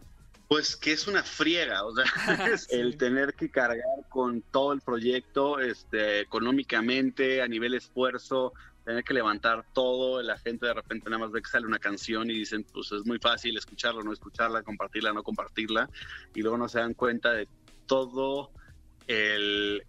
Pues 0.52 0.76
que 0.76 0.92
es 0.92 1.08
una 1.08 1.24
friega, 1.24 1.86
o 1.86 1.96
sea, 1.96 2.04
el 2.72 2.98
tener 2.98 3.36
que 3.36 3.50
cargar 3.50 4.10
con 4.10 4.42
todo 4.42 4.74
el 4.74 4.82
proyecto, 4.82 5.62
este, 5.62 6.20
económicamente, 6.20 7.42
a 7.42 7.48
nivel 7.48 7.74
esfuerzo, 7.74 8.52
tener 8.84 9.06
que 9.06 9.14
levantar 9.14 9.66
todo, 9.74 10.22
la 10.22 10.38
gente 10.38 10.66
de 10.66 10.74
repente 10.74 11.10
nada 11.10 11.20
más 11.20 11.32
ve 11.32 11.42
que 11.42 11.50
sale 11.50 11.66
una 11.66 11.80
canción 11.80 12.30
y 12.30 12.34
dicen, 12.34 12.66
pues 12.66 12.92
es 12.92 13.06
muy 13.06 13.18
fácil 13.18 13.56
escucharla, 13.56 14.04
no 14.04 14.12
escucharla, 14.12 14.62
compartirla, 14.62 15.14
no 15.14 15.24
compartirla, 15.24 15.90
y 16.36 16.42
luego 16.42 16.58
no 16.58 16.68
se 16.68 16.80
dan 16.80 16.96
cuenta 16.96 17.32
de 17.32 17.48
todo 17.86 18.52
el 19.08 19.86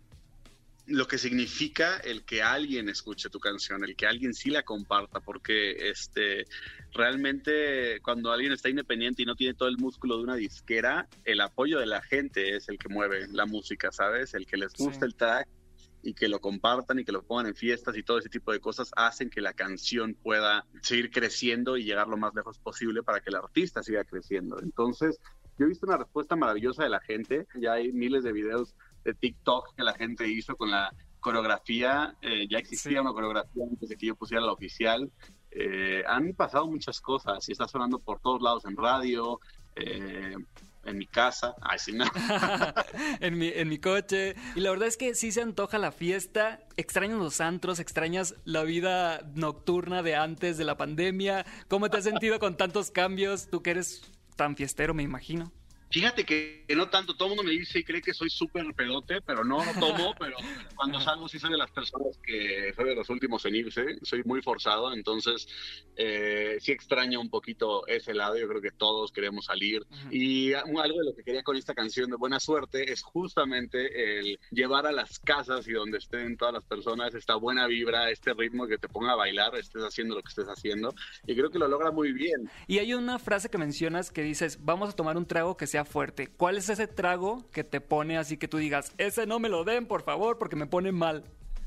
lo 0.87 1.09
que 1.09 1.19
significa 1.19 1.97
el 1.99 2.25
que 2.25 2.43
alguien 2.43 2.89
escuche 2.89 3.31
tu 3.31 3.41
canción, 3.41 3.83
el 3.83 3.97
que 3.97 4.07
alguien 4.07 4.33
sí 4.33 4.51
la 4.51 4.63
comparta, 4.63 5.19
porque 5.19 5.91
este 5.91 6.45
realmente 6.93 8.01
cuando 8.03 8.33
alguien 8.33 8.53
está 8.53 8.69
independiente 8.69 9.23
y 9.23 9.27
no 9.27 9.35
tiene 9.35 9.55
todo 9.55 9.69
el 9.69 9.79
músculo 9.79 10.17
de 10.19 10.25
una 10.25 10.37
disquera, 10.37 11.09
el 11.25 11.41
apoyo 11.41 11.79
de 11.79 11.87
la 11.87 12.03
gente 12.03 12.57
es 12.57 12.69
el 12.69 12.79
que 12.79 12.89
mueve 12.89 13.29
la 13.33 13.47
música, 13.47 13.91
¿sabes? 13.93 14.35
El 14.35 14.47
que 14.47 14.57
les 14.57 14.73
gusta 14.75 15.01
Sí. 15.01 15.05
el 15.07 15.15
track 15.15 15.49
y 16.05 16.15
que 16.15 16.29
lo 16.29 16.41
compartan 16.41 16.99
y 16.99 17.05
que 17.05 17.13
lo 17.13 17.23
pongan 17.23 17.47
en 17.47 17.55
fiestas 17.55 17.97
y 17.97 18.03
todo 18.03 18.19
ese 18.19 18.29
tipo 18.29 18.53
de 18.53 18.61
cosas 18.61 18.91
hacen 18.97 19.31
que 19.31 19.41
la 19.41 19.53
canción 19.53 20.15
pueda 20.23 20.67
seguir 20.83 21.11
creciendo 21.11 21.77
y 21.77 21.85
llegar 21.85 22.09
lo 22.09 22.17
más 22.17 22.35
lejos 22.35 22.59
posible 22.59 23.03
para 23.03 23.21
que 23.21 23.31
el 23.31 23.37
artista 23.37 23.83
siga 23.83 24.05
creciendo. 24.05 24.61
Entonces, 24.61 25.21
yo 25.59 25.67
he 25.67 25.69
visto 25.69 25.87
una 25.87 25.99
respuesta 25.99 26.35
maravillosa 26.35 26.83
de 26.83 26.89
la 26.89 27.01
gente, 27.01 27.47
ya 27.55 27.75
hay 27.75 27.93
miles 27.93 28.25
de 28.25 28.33
videos 28.33 28.75
de 29.05 29.15
TikTok 29.15 29.77
que 29.77 29.83
la 29.85 29.95
gente 29.95 30.29
hizo 30.29 30.57
con 30.57 30.71
la 30.71 30.93
coreografía, 31.21 32.17
eh, 32.21 32.49
ya 32.51 32.59
existía 32.59 33.01
una 33.01 33.13
coreografía 33.13 33.65
antes 33.71 33.89
de 33.89 33.97
que 33.97 34.07
yo 34.07 34.17
pusiera 34.17 34.45
la 34.45 34.53
oficial. 34.53 35.11
Eh, 35.55 36.03
han 36.07 36.33
pasado 36.35 36.67
muchas 36.67 37.01
cosas 37.01 37.49
y 37.49 37.53
está 37.53 37.69
sonando 37.69 37.99
por 37.99 38.21
todos 38.21 38.41
lados 38.41 38.65
en 38.65 38.77
radio, 38.77 39.41
eh, 39.77 40.35
en 40.85 40.99
mi 40.99 41.07
casa, 41.07 41.55
ay, 41.61 41.79
sí, 41.79 41.93
en, 43.21 43.39
mi, 43.39 43.49
en 43.49 43.69
mi 43.69 43.79
coche. 43.79 44.35
Y 44.55 44.61
la 44.61 44.71
verdad 44.71 44.89
es 44.89 44.97
que 44.97 45.15
sí 45.15 45.31
se 45.31 45.43
antoja 45.43 45.79
la 45.79 45.93
fiesta. 45.93 46.61
Extrañas 46.77 47.19
los 47.19 47.41
antros, 47.41 47.79
extrañas 47.79 48.35
la 48.45 48.63
vida 48.65 49.21
nocturna 49.35 50.03
de 50.03 50.17
antes 50.17 50.59
de 50.59 50.65
la 50.65 50.77
pandemia. 50.77 51.45
¿Cómo 51.69 51.89
te 51.91 51.99
has 51.99 52.05
sentido 52.05 52.39
con 52.39 52.57
tantos 52.57 52.91
cambios? 52.91 53.49
Tú 53.49 53.63
que 53.63 53.71
eres 53.71 54.11
tan 54.37 54.57
fiestero, 54.57 54.95
me 54.95 55.03
imagino. 55.03 55.53
Fíjate 55.93 56.25
que 56.25 56.65
no 56.75 56.89
tanto, 56.89 57.15
todo 57.15 57.29
el 57.29 57.37
mundo 57.37 57.43
me 57.45 57.51
dice 57.51 57.81
y 57.81 57.85
cree 57.85 58.01
que 58.01 58.15
soy 58.15 58.31
súper 58.31 58.65
pedote, 58.75 59.21
pero 59.21 59.45
no, 59.45 59.63
no 59.63 59.73
tomo, 59.79 60.15
pero 60.19 60.37
cuando 60.75 60.99
salgo 61.01 61.29
sí 61.29 61.39
soy 61.39 61.51
de 61.51 61.59
las 61.59 61.71
personas 61.71 62.19
que 62.25 62.73
soy 62.75 62.87
de 62.87 62.95
los 62.95 63.11
últimos 63.11 63.45
en 63.45 63.57
irse, 63.57 63.99
soy 64.03 64.23
muy 64.25 64.41
forzado, 64.41 64.95
entonces 64.95 65.47
eh, 65.97 66.57
sí 66.61 66.73
extraño 66.73 67.21
un 67.21 67.29
poquito 67.29 67.87
ese 67.87 68.15
lado, 68.15 68.39
yo 68.39 68.49
creo 68.49 68.63
que 68.63 68.71
todos 68.71 69.13
queremos 69.13 69.45
salir. 69.45 69.85
Y 70.11 70.55
algo 70.55 70.81
de 70.81 71.05
lo 71.05 71.15
que 71.15 71.25
quería 71.25 71.43
con 71.43 71.57
esta 71.57 71.75
canción 71.75 72.09
de 72.09 72.17
Buena 72.17 72.41
Suerte 72.41 72.91
es 72.91 73.03
justamente 73.03 74.19
el 74.19 74.39
llevar 74.51 74.87
a 74.87 74.93
las 74.93 75.19
casas 75.19 75.69
y 75.69 75.73
donde 75.73 75.99
estén 75.99 76.39
todas 76.39 76.55
las 76.55 76.65
personas 76.65 77.15
esta 77.15 77.35
buena 77.35 77.67
vibra, 77.67 78.11
este 78.11 78.33
ritmo 78.33 78.67
que 78.67 78.79
te 78.79 78.89
ponga 78.89 79.13
a 79.13 79.17
bailar, 79.17 79.55
estés 79.57 79.83
haciendo 79.83 80.15
lo 80.15 80.23
que 80.23 80.31
estés 80.31 80.47
haciendo, 80.47 80.95
y 81.27 81.35
creo 81.35 81.51
que 81.51 81.59
lo 81.59 81.69
logra 81.69 81.91
muy 81.91 82.13
bien. 82.13 82.51
Y 82.67 82.79
hay 82.79 82.95
una 82.95 83.19
frase 83.19 83.51
que 83.51 83.59
mencionas 83.59 84.11
que 84.11 84.23
dices, 84.23 84.59
vamos 84.63 84.89
a 84.89 84.93
tomar 84.93 85.19
un 85.19 85.27
trago 85.27 85.57
que 85.57 85.67
sea 85.67 85.82
fuerte. 85.85 86.29
¿Cuál 86.29 86.57
es 86.59 86.69
ese 86.69 86.87
trago 86.87 87.49
que 87.51 87.65
te 87.65 87.81
pone 87.81 88.19
así 88.19 88.37
que 88.37 88.49
tú 88.49 88.59
digas, 88.59 88.93
ese 88.99 89.27
no 89.27 89.39
me 89.39 89.49
lo 89.49 89.65
den, 89.65 89.87
por 89.87 90.03
favor, 90.03 90.39
porque 90.39 90.57
me 90.57 90.67
pone 90.67 90.93
mal? 90.93 91.25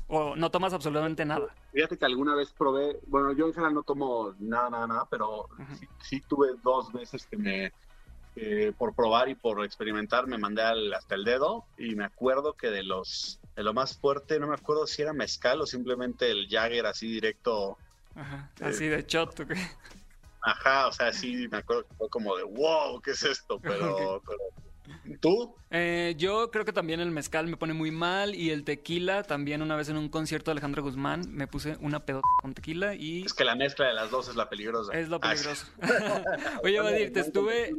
O 0.08 0.36
no 0.36 0.50
tomas 0.50 0.72
absolutamente 0.72 1.24
nada. 1.24 1.48
Fíjate 1.72 1.98
que 1.98 2.04
alguna 2.04 2.34
vez 2.36 2.52
probé, 2.56 2.98
bueno, 3.06 3.32
yo 3.32 3.46
en 3.46 3.52
general 3.52 3.74
no 3.74 3.82
tomo 3.82 4.34
nada, 4.38 4.70
nada, 4.70 4.86
nada, 4.86 5.08
pero 5.10 5.48
sí, 5.78 5.88
sí 6.02 6.20
tuve 6.28 6.48
dos 6.62 6.92
veces 6.92 7.26
que 7.26 7.36
me, 7.36 7.72
eh, 8.36 8.72
por 8.78 8.94
probar 8.94 9.28
y 9.28 9.34
por 9.34 9.64
experimentar, 9.64 10.26
me 10.28 10.38
mandé 10.38 10.62
al- 10.62 10.94
hasta 10.94 11.16
el 11.16 11.24
dedo 11.24 11.64
y 11.76 11.94
me 11.96 12.04
acuerdo 12.04 12.52
que 12.54 12.68
de 12.68 12.82
los 12.84 13.40
de 13.56 13.62
lo 13.62 13.72
más 13.74 13.96
fuerte, 13.98 14.38
no 14.38 14.46
me 14.46 14.54
acuerdo 14.54 14.86
si 14.86 15.00
era 15.02 15.12
mezcal 15.14 15.60
o 15.62 15.66
simplemente 15.66 16.30
el 16.30 16.46
Jagger 16.48 16.84
así 16.86 17.08
directo. 17.10 17.78
Ajá, 18.14 18.50
así 18.60 18.86
de 18.86 19.02
shot, 19.06 19.40
¿o 19.40 19.46
qué? 19.46 19.54
Ajá, 20.46 20.86
o 20.86 20.92
sea, 20.92 21.12
sí, 21.12 21.48
me 21.48 21.58
acuerdo 21.58 21.82
que 21.88 21.94
fue 21.96 22.08
como 22.08 22.36
de, 22.36 22.44
wow, 22.44 23.00
¿qué 23.02 23.10
es 23.10 23.22
esto? 23.24 23.58
Pero, 23.60 24.22
pero 24.24 25.18
¿tú? 25.20 25.56
Eh, 25.70 26.14
yo 26.16 26.52
creo 26.52 26.64
que 26.64 26.72
también 26.72 27.00
el 27.00 27.10
mezcal 27.10 27.48
me 27.48 27.56
pone 27.56 27.74
muy 27.74 27.90
mal 27.90 28.32
y 28.32 28.50
el 28.50 28.62
tequila 28.62 29.24
también 29.24 29.60
una 29.60 29.74
vez 29.74 29.88
en 29.88 29.96
un 29.96 30.08
concierto 30.08 30.50
de 30.50 30.52
Alejandro 30.52 30.84
Guzmán 30.84 31.22
me 31.30 31.48
puse 31.48 31.76
una 31.80 32.04
pedota 32.06 32.28
con 32.40 32.54
tequila 32.54 32.94
y... 32.94 33.24
Es 33.24 33.34
que 33.34 33.42
la 33.44 33.56
mezcla 33.56 33.88
de 33.88 33.94
las 33.94 34.08
dos 34.12 34.28
es 34.28 34.36
la 34.36 34.48
peligrosa. 34.48 34.92
Es 34.92 35.08
lo 35.08 35.16
Ah, 35.16 35.30
peligroso. 35.30 35.66
Oye, 36.62 36.80
Vadir, 36.80 37.12
te 37.12 37.20
estuve, 37.26 37.72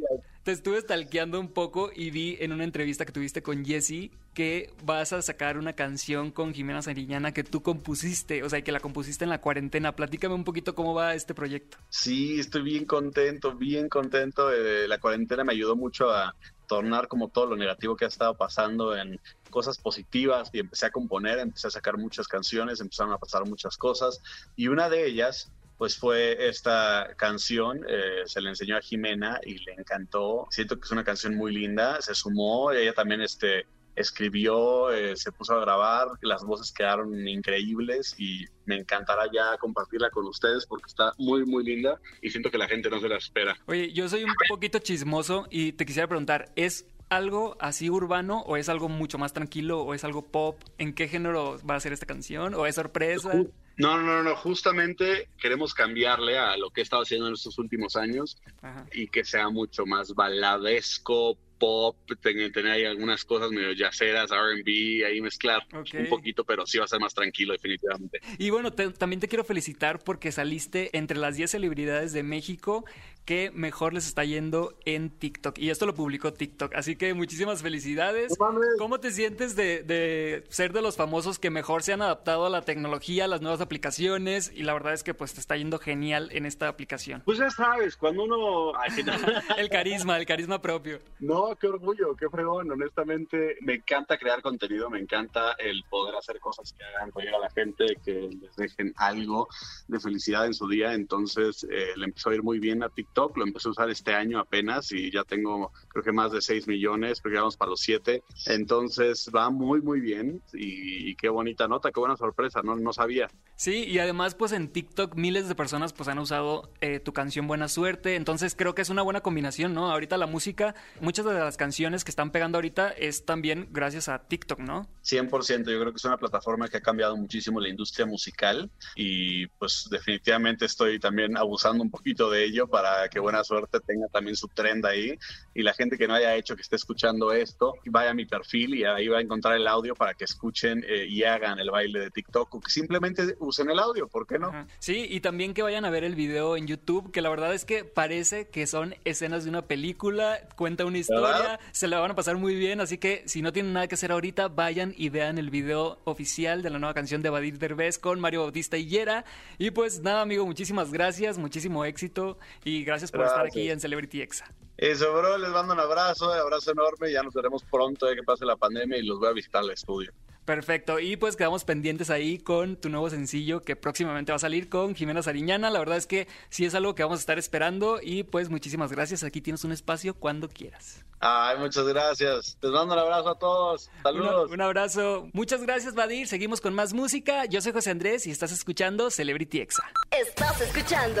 te 0.48 0.52
estuve 0.52 0.80
stalkeando 0.80 1.38
un 1.38 1.52
poco 1.52 1.90
y 1.94 2.10
vi 2.10 2.38
en 2.40 2.54
una 2.54 2.64
entrevista 2.64 3.04
que 3.04 3.12
tuviste 3.12 3.42
con 3.42 3.66
Jesse 3.66 4.10
que 4.32 4.72
vas 4.82 5.12
a 5.12 5.20
sacar 5.20 5.58
una 5.58 5.74
canción 5.74 6.30
con 6.30 6.54
Jimena 6.54 6.80
Sariñana 6.80 7.34
que 7.34 7.44
tú 7.44 7.62
compusiste, 7.62 8.42
o 8.42 8.48
sea, 8.48 8.62
que 8.62 8.72
la 8.72 8.80
compusiste 8.80 9.24
en 9.24 9.28
la 9.28 9.42
cuarentena. 9.42 9.94
Platícame 9.94 10.34
un 10.34 10.44
poquito 10.44 10.74
cómo 10.74 10.94
va 10.94 11.12
este 11.12 11.34
proyecto. 11.34 11.76
Sí, 11.90 12.40
estoy 12.40 12.62
bien 12.62 12.86
contento, 12.86 13.56
bien 13.56 13.90
contento. 13.90 14.50
Eh, 14.50 14.88
la 14.88 14.96
cuarentena 14.96 15.44
me 15.44 15.52
ayudó 15.52 15.76
mucho 15.76 16.08
a 16.08 16.34
tornar 16.66 17.08
como 17.08 17.28
todo 17.28 17.48
lo 17.48 17.56
negativo 17.56 17.94
que 17.94 18.06
ha 18.06 18.08
estado 18.08 18.34
pasando 18.34 18.96
en 18.96 19.20
cosas 19.50 19.76
positivas 19.76 20.48
y 20.54 20.60
empecé 20.60 20.86
a 20.86 20.90
componer, 20.90 21.40
empecé 21.40 21.66
a 21.66 21.72
sacar 21.72 21.98
muchas 21.98 22.26
canciones, 22.26 22.80
empezaron 22.80 23.12
a 23.12 23.18
pasar 23.18 23.44
muchas 23.44 23.76
cosas 23.76 24.22
y 24.56 24.68
una 24.68 24.88
de 24.88 25.08
ellas 25.08 25.50
pues 25.78 25.96
fue 25.96 26.48
esta 26.48 27.14
canción, 27.16 27.84
eh, 27.88 28.22
se 28.26 28.40
le 28.40 28.50
enseñó 28.50 28.76
a 28.76 28.80
Jimena 28.80 29.40
y 29.44 29.58
le 29.58 29.74
encantó, 29.74 30.46
siento 30.50 30.76
que 30.78 30.84
es 30.84 30.90
una 30.90 31.04
canción 31.04 31.36
muy 31.36 31.54
linda, 31.54 32.02
se 32.02 32.14
sumó, 32.14 32.72
ella 32.72 32.92
también 32.92 33.20
este, 33.20 33.64
escribió, 33.94 34.90
eh, 34.90 35.16
se 35.16 35.30
puso 35.30 35.54
a 35.54 35.60
grabar, 35.60 36.08
las 36.22 36.44
voces 36.44 36.72
quedaron 36.72 37.26
increíbles 37.28 38.16
y 38.18 38.44
me 38.66 38.76
encantará 38.76 39.30
ya 39.32 39.56
compartirla 39.58 40.10
con 40.10 40.26
ustedes 40.26 40.66
porque 40.66 40.86
está 40.88 41.12
muy, 41.16 41.44
muy 41.46 41.64
linda 41.64 42.00
y 42.20 42.30
siento 42.30 42.50
que 42.50 42.58
la 42.58 42.66
gente 42.66 42.90
no 42.90 43.00
se 43.00 43.08
la 43.08 43.16
espera. 43.16 43.56
Oye, 43.66 43.92
yo 43.92 44.08
soy 44.08 44.24
un 44.24 44.34
poquito 44.48 44.80
chismoso 44.80 45.46
y 45.48 45.72
te 45.72 45.86
quisiera 45.86 46.08
preguntar, 46.08 46.50
¿es 46.56 46.86
algo 47.08 47.56
así 47.60 47.88
urbano 47.88 48.40
o 48.42 48.56
es 48.56 48.68
algo 48.68 48.88
mucho 48.88 49.16
más 49.16 49.32
tranquilo 49.32 49.82
o 49.82 49.94
es 49.94 50.02
algo 50.02 50.22
pop? 50.22 50.60
¿En 50.78 50.92
qué 50.92 51.06
género 51.06 51.58
va 51.68 51.76
a 51.76 51.80
ser 51.80 51.92
esta 51.92 52.06
canción? 52.06 52.54
¿O 52.54 52.66
es 52.66 52.74
sorpresa? 52.74 53.32
No, 53.78 54.02
no, 54.02 54.22
no, 54.22 54.36
justamente 54.36 55.28
queremos 55.40 55.72
cambiarle 55.72 56.36
a 56.38 56.56
lo 56.56 56.70
que 56.70 56.80
he 56.80 56.84
estado 56.84 57.02
haciendo 57.02 57.28
en 57.28 57.34
estos 57.34 57.58
últimos 57.58 57.96
años 57.96 58.36
Ajá. 58.60 58.86
y 58.92 59.06
que 59.06 59.24
sea 59.24 59.48
mucho 59.48 59.86
más 59.86 60.14
baladesco, 60.14 61.38
pop, 61.58 61.96
tener, 62.20 62.52
tener 62.52 62.72
ahí 62.72 62.84
algunas 62.84 63.24
cosas 63.24 63.50
medio 63.50 63.72
yaceras, 63.72 64.30
R&B, 64.30 65.04
ahí 65.04 65.20
mezclar 65.20 65.66
un 65.72 66.08
poquito, 66.08 66.44
pero 66.44 66.66
sí 66.66 66.78
va 66.78 66.84
a 66.84 66.88
ser 66.88 67.00
más 67.00 67.14
tranquilo 67.14 67.52
definitivamente. 67.52 68.20
Y 68.38 68.50
bueno, 68.50 68.72
te- 68.72 68.90
también 68.90 69.18
te 69.20 69.26
quiero 69.28 69.42
felicitar 69.44 69.98
porque 70.04 70.30
saliste 70.30 70.96
entre 70.96 71.18
las 71.18 71.36
10 71.36 71.50
celebridades 71.50 72.12
de 72.12 72.22
México 72.22 72.84
que 73.28 73.50
mejor 73.50 73.92
les 73.92 74.06
está 74.06 74.24
yendo 74.24 74.72
en 74.86 75.10
TikTok. 75.10 75.58
Y 75.58 75.68
esto 75.68 75.84
lo 75.84 75.94
publicó 75.94 76.32
TikTok. 76.32 76.74
Así 76.74 76.96
que 76.96 77.12
muchísimas 77.12 77.60
felicidades. 77.60 78.32
¿Cómo 78.78 79.00
te 79.00 79.10
sientes 79.10 79.54
de, 79.54 79.82
de 79.82 80.44
ser 80.48 80.72
de 80.72 80.80
los 80.80 80.96
famosos 80.96 81.38
que 81.38 81.50
mejor 81.50 81.82
se 81.82 81.92
han 81.92 82.00
adaptado 82.00 82.46
a 82.46 82.48
la 82.48 82.62
tecnología, 82.62 83.26
a 83.26 83.28
las 83.28 83.42
nuevas 83.42 83.60
aplicaciones? 83.60 84.50
Y 84.54 84.62
la 84.62 84.72
verdad 84.72 84.94
es 84.94 85.02
que 85.04 85.12
pues 85.12 85.34
te 85.34 85.40
está 85.40 85.58
yendo 85.58 85.78
genial 85.78 86.30
en 86.32 86.46
esta 86.46 86.68
aplicación. 86.68 87.20
Pues 87.26 87.36
ya 87.36 87.50
sabes, 87.50 87.98
cuando 87.98 88.24
uno... 88.24 88.72
El 89.58 89.68
carisma, 89.68 90.16
el 90.16 90.24
carisma 90.24 90.62
propio. 90.62 90.98
No, 91.20 91.54
qué 91.60 91.66
orgullo, 91.66 92.16
qué 92.16 92.30
fregón. 92.30 92.70
Honestamente, 92.70 93.56
me 93.60 93.74
encanta 93.74 94.16
crear 94.16 94.40
contenido, 94.40 94.88
me 94.88 95.00
encanta 95.00 95.52
el 95.58 95.84
poder 95.90 96.14
hacer 96.16 96.40
cosas 96.40 96.72
que 96.72 96.82
hagan 96.82 97.12
reír 97.14 97.34
a 97.34 97.38
la 97.38 97.50
gente, 97.50 97.84
que 98.02 98.30
les 98.40 98.56
dejen 98.56 98.94
algo 98.96 99.48
de 99.86 100.00
felicidad 100.00 100.46
en 100.46 100.54
su 100.54 100.66
día. 100.66 100.94
Entonces, 100.94 101.66
eh, 101.70 101.92
le 101.94 102.06
empezó 102.06 102.30
a 102.30 102.34
ir 102.34 102.42
muy 102.42 102.58
bien 102.58 102.82
a 102.82 102.88
TikTok, 102.88 103.17
lo 103.34 103.44
empecé 103.44 103.68
a 103.68 103.72
usar 103.72 103.90
este 103.90 104.14
año 104.14 104.38
apenas 104.38 104.92
y 104.92 105.10
ya 105.10 105.24
tengo, 105.24 105.72
creo 105.88 106.04
que 106.04 106.12
más 106.12 106.32
de 106.32 106.40
6 106.40 106.68
millones, 106.68 107.20
creo 107.20 107.32
que 107.32 107.38
vamos 107.38 107.56
para 107.56 107.70
los 107.70 107.80
7. 107.80 108.22
Entonces, 108.46 109.30
va 109.34 109.50
muy, 109.50 109.80
muy 109.80 110.00
bien 110.00 110.42
y, 110.52 111.10
y 111.10 111.14
qué 111.16 111.28
bonita 111.28 111.68
nota, 111.68 111.90
qué 111.90 112.00
buena 112.00 112.16
sorpresa, 112.16 112.60
no, 112.62 112.76
no 112.76 112.92
sabía. 112.92 113.28
Sí, 113.58 113.84
y 113.86 113.98
además 113.98 114.36
pues 114.36 114.52
en 114.52 114.68
TikTok 114.68 115.16
miles 115.16 115.48
de 115.48 115.56
personas 115.56 115.92
pues 115.92 116.08
han 116.08 116.20
usado 116.20 116.70
eh, 116.80 117.00
tu 117.00 117.12
canción 117.12 117.48
Buena 117.48 117.66
Suerte, 117.66 118.14
entonces 118.14 118.54
creo 118.56 118.72
que 118.76 118.82
es 118.82 118.88
una 118.88 119.02
buena 119.02 119.20
combinación, 119.20 119.74
¿no? 119.74 119.90
Ahorita 119.90 120.16
la 120.16 120.28
música, 120.28 120.76
muchas 121.00 121.24
de 121.24 121.34
las 121.34 121.56
canciones 121.56 122.04
que 122.04 122.12
están 122.12 122.30
pegando 122.30 122.58
ahorita 122.58 122.90
es 122.90 123.24
también 123.24 123.68
gracias 123.72 124.08
a 124.08 124.20
TikTok, 124.20 124.60
¿no? 124.60 124.86
100%, 125.04 125.58
yo 125.72 125.80
creo 125.80 125.90
que 125.90 125.96
es 125.96 126.04
una 126.04 126.18
plataforma 126.18 126.68
que 126.68 126.76
ha 126.76 126.80
cambiado 126.80 127.16
muchísimo 127.16 127.58
la 127.58 127.68
industria 127.68 128.06
musical 128.06 128.70
y 128.94 129.48
pues 129.48 129.88
definitivamente 129.90 130.64
estoy 130.64 131.00
también 131.00 131.36
abusando 131.36 131.82
un 131.82 131.90
poquito 131.90 132.30
de 132.30 132.44
ello 132.44 132.68
para 132.68 133.07
que 133.08 133.20
Buena 133.20 133.44
Suerte 133.44 133.80
tenga 133.80 134.06
también 134.08 134.36
su 134.36 134.48
trend 134.48 134.84
ahí 134.86 135.18
y 135.54 135.62
la 135.62 135.74
gente 135.74 135.96
que 135.96 136.06
no 136.06 136.14
haya 136.14 136.34
hecho, 136.34 136.54
que 136.56 136.62
esté 136.62 136.76
escuchando 136.76 137.32
esto, 137.32 137.74
vaya 137.86 138.10
a 138.10 138.14
mi 138.14 138.26
perfil 138.26 138.74
y 138.74 138.84
ahí 138.84 139.08
va 139.08 139.18
a 139.18 139.20
encontrar 139.20 139.56
el 139.56 139.66
audio 139.66 139.94
para 139.94 140.14
que 140.14 140.24
escuchen 140.24 140.84
eh, 140.86 141.06
y 141.08 141.24
hagan 141.24 141.58
el 141.58 141.70
baile 141.70 142.00
de 142.00 142.10
TikTok 142.10 142.54
o 142.54 142.60
que 142.60 142.70
simplemente 142.70 143.36
usen 143.40 143.70
el 143.70 143.78
audio, 143.78 144.08
¿por 144.08 144.26
qué 144.26 144.38
no? 144.38 144.48
Ajá. 144.48 144.66
Sí, 144.78 145.06
y 145.08 145.20
también 145.20 145.54
que 145.54 145.62
vayan 145.62 145.84
a 145.84 145.90
ver 145.90 146.04
el 146.04 146.14
video 146.14 146.56
en 146.56 146.66
YouTube, 146.66 147.10
que 147.12 147.20
la 147.20 147.30
verdad 147.30 147.54
es 147.54 147.64
que 147.64 147.84
parece 147.84 148.48
que 148.48 148.66
son 148.66 148.94
escenas 149.04 149.44
de 149.44 149.50
una 149.50 149.62
película, 149.62 150.40
cuenta 150.56 150.84
una 150.84 150.98
historia, 150.98 151.38
¿Verdad? 151.38 151.60
se 151.72 151.88
la 151.88 152.00
van 152.00 152.12
a 152.12 152.14
pasar 152.14 152.36
muy 152.36 152.54
bien, 152.54 152.80
así 152.80 152.98
que 152.98 153.22
si 153.26 153.42
no 153.42 153.52
tienen 153.52 153.72
nada 153.72 153.86
que 153.88 153.94
hacer 153.94 154.12
ahorita, 154.12 154.48
vayan 154.48 154.94
y 154.96 155.08
vean 155.08 155.38
el 155.38 155.50
video 155.50 155.98
oficial 156.04 156.62
de 156.62 156.70
la 156.70 156.78
nueva 156.78 156.94
canción 156.94 157.22
de 157.22 157.30
Badir 157.30 157.58
Derbez 157.58 157.98
con 157.98 158.20
Mario 158.20 158.42
Bautista 158.42 158.76
Yera. 158.76 159.24
Y 159.58 159.70
pues 159.70 160.00
nada, 160.00 160.22
amigo, 160.22 160.46
muchísimas 160.46 160.92
gracias, 160.92 161.38
muchísimo 161.38 161.84
éxito 161.84 162.38
y 162.64 162.84
gracias 162.88 163.10
por 163.12 163.24
estar 163.24 163.46
aquí 163.46 163.70
en 163.70 163.78
Celebrity 163.80 164.22
Exa. 164.22 164.52
Eso, 164.76 165.12
bro, 165.12 165.38
les 165.38 165.50
mando 165.50 165.74
un 165.74 165.80
abrazo, 165.80 166.30
un 166.32 166.38
abrazo 166.38 166.70
enorme, 166.72 167.10
ya 167.12 167.22
nos 167.22 167.34
veremos 167.34 167.64
pronto 167.70 168.06
de 168.06 168.14
que 168.16 168.22
pase 168.22 168.44
la 168.44 168.56
pandemia 168.56 168.96
y 168.98 169.02
los 169.02 169.18
voy 169.18 169.28
a 169.28 169.32
visitar 169.32 169.62
al 169.62 169.70
estudio. 169.70 170.12
Perfecto, 170.44 170.98
y 170.98 171.16
pues 171.18 171.36
quedamos 171.36 171.64
pendientes 171.64 172.08
ahí 172.08 172.38
con 172.38 172.76
tu 172.76 172.88
nuevo 172.88 173.10
sencillo 173.10 173.60
que 173.62 173.76
próximamente 173.76 174.32
va 174.32 174.36
a 174.36 174.38
salir 174.38 174.70
con 174.70 174.94
Jimena 174.94 175.22
Sariñana. 175.22 175.68
La 175.68 175.78
verdad 175.78 175.98
es 175.98 176.06
que 176.06 176.26
sí 176.48 176.64
es 176.64 176.74
algo 176.74 176.94
que 176.94 177.02
vamos 177.02 177.18
a 177.18 177.20
estar 177.20 177.38
esperando 177.38 177.98
y 178.02 178.22
pues 178.22 178.48
muchísimas 178.48 178.90
gracias. 178.90 179.24
Aquí 179.24 179.42
tienes 179.42 179.62
un 179.64 179.72
espacio 179.72 180.14
cuando 180.14 180.48
quieras. 180.48 181.04
Ay, 181.20 181.58
muchas 181.58 181.84
gracias. 181.88 182.56
Les 182.62 182.70
mando 182.72 182.94
un 182.94 183.00
abrazo 183.00 183.28
a 183.28 183.38
todos. 183.38 183.90
Saludos. 184.02 184.44
Una- 184.46 184.54
un 184.54 184.60
abrazo. 184.62 185.28
Muchas 185.34 185.62
gracias, 185.64 185.94
Vadir. 185.94 186.26
Seguimos 186.26 186.62
con 186.62 186.72
más 186.72 186.94
música. 186.94 187.44
Yo 187.44 187.60
soy 187.60 187.72
José 187.72 187.90
Andrés 187.90 188.26
y 188.26 188.30
estás 188.30 188.50
escuchando 188.50 189.10
Celebrity 189.10 189.60
Exa. 189.60 189.82
Estás 190.10 190.62
escuchando 190.62 191.20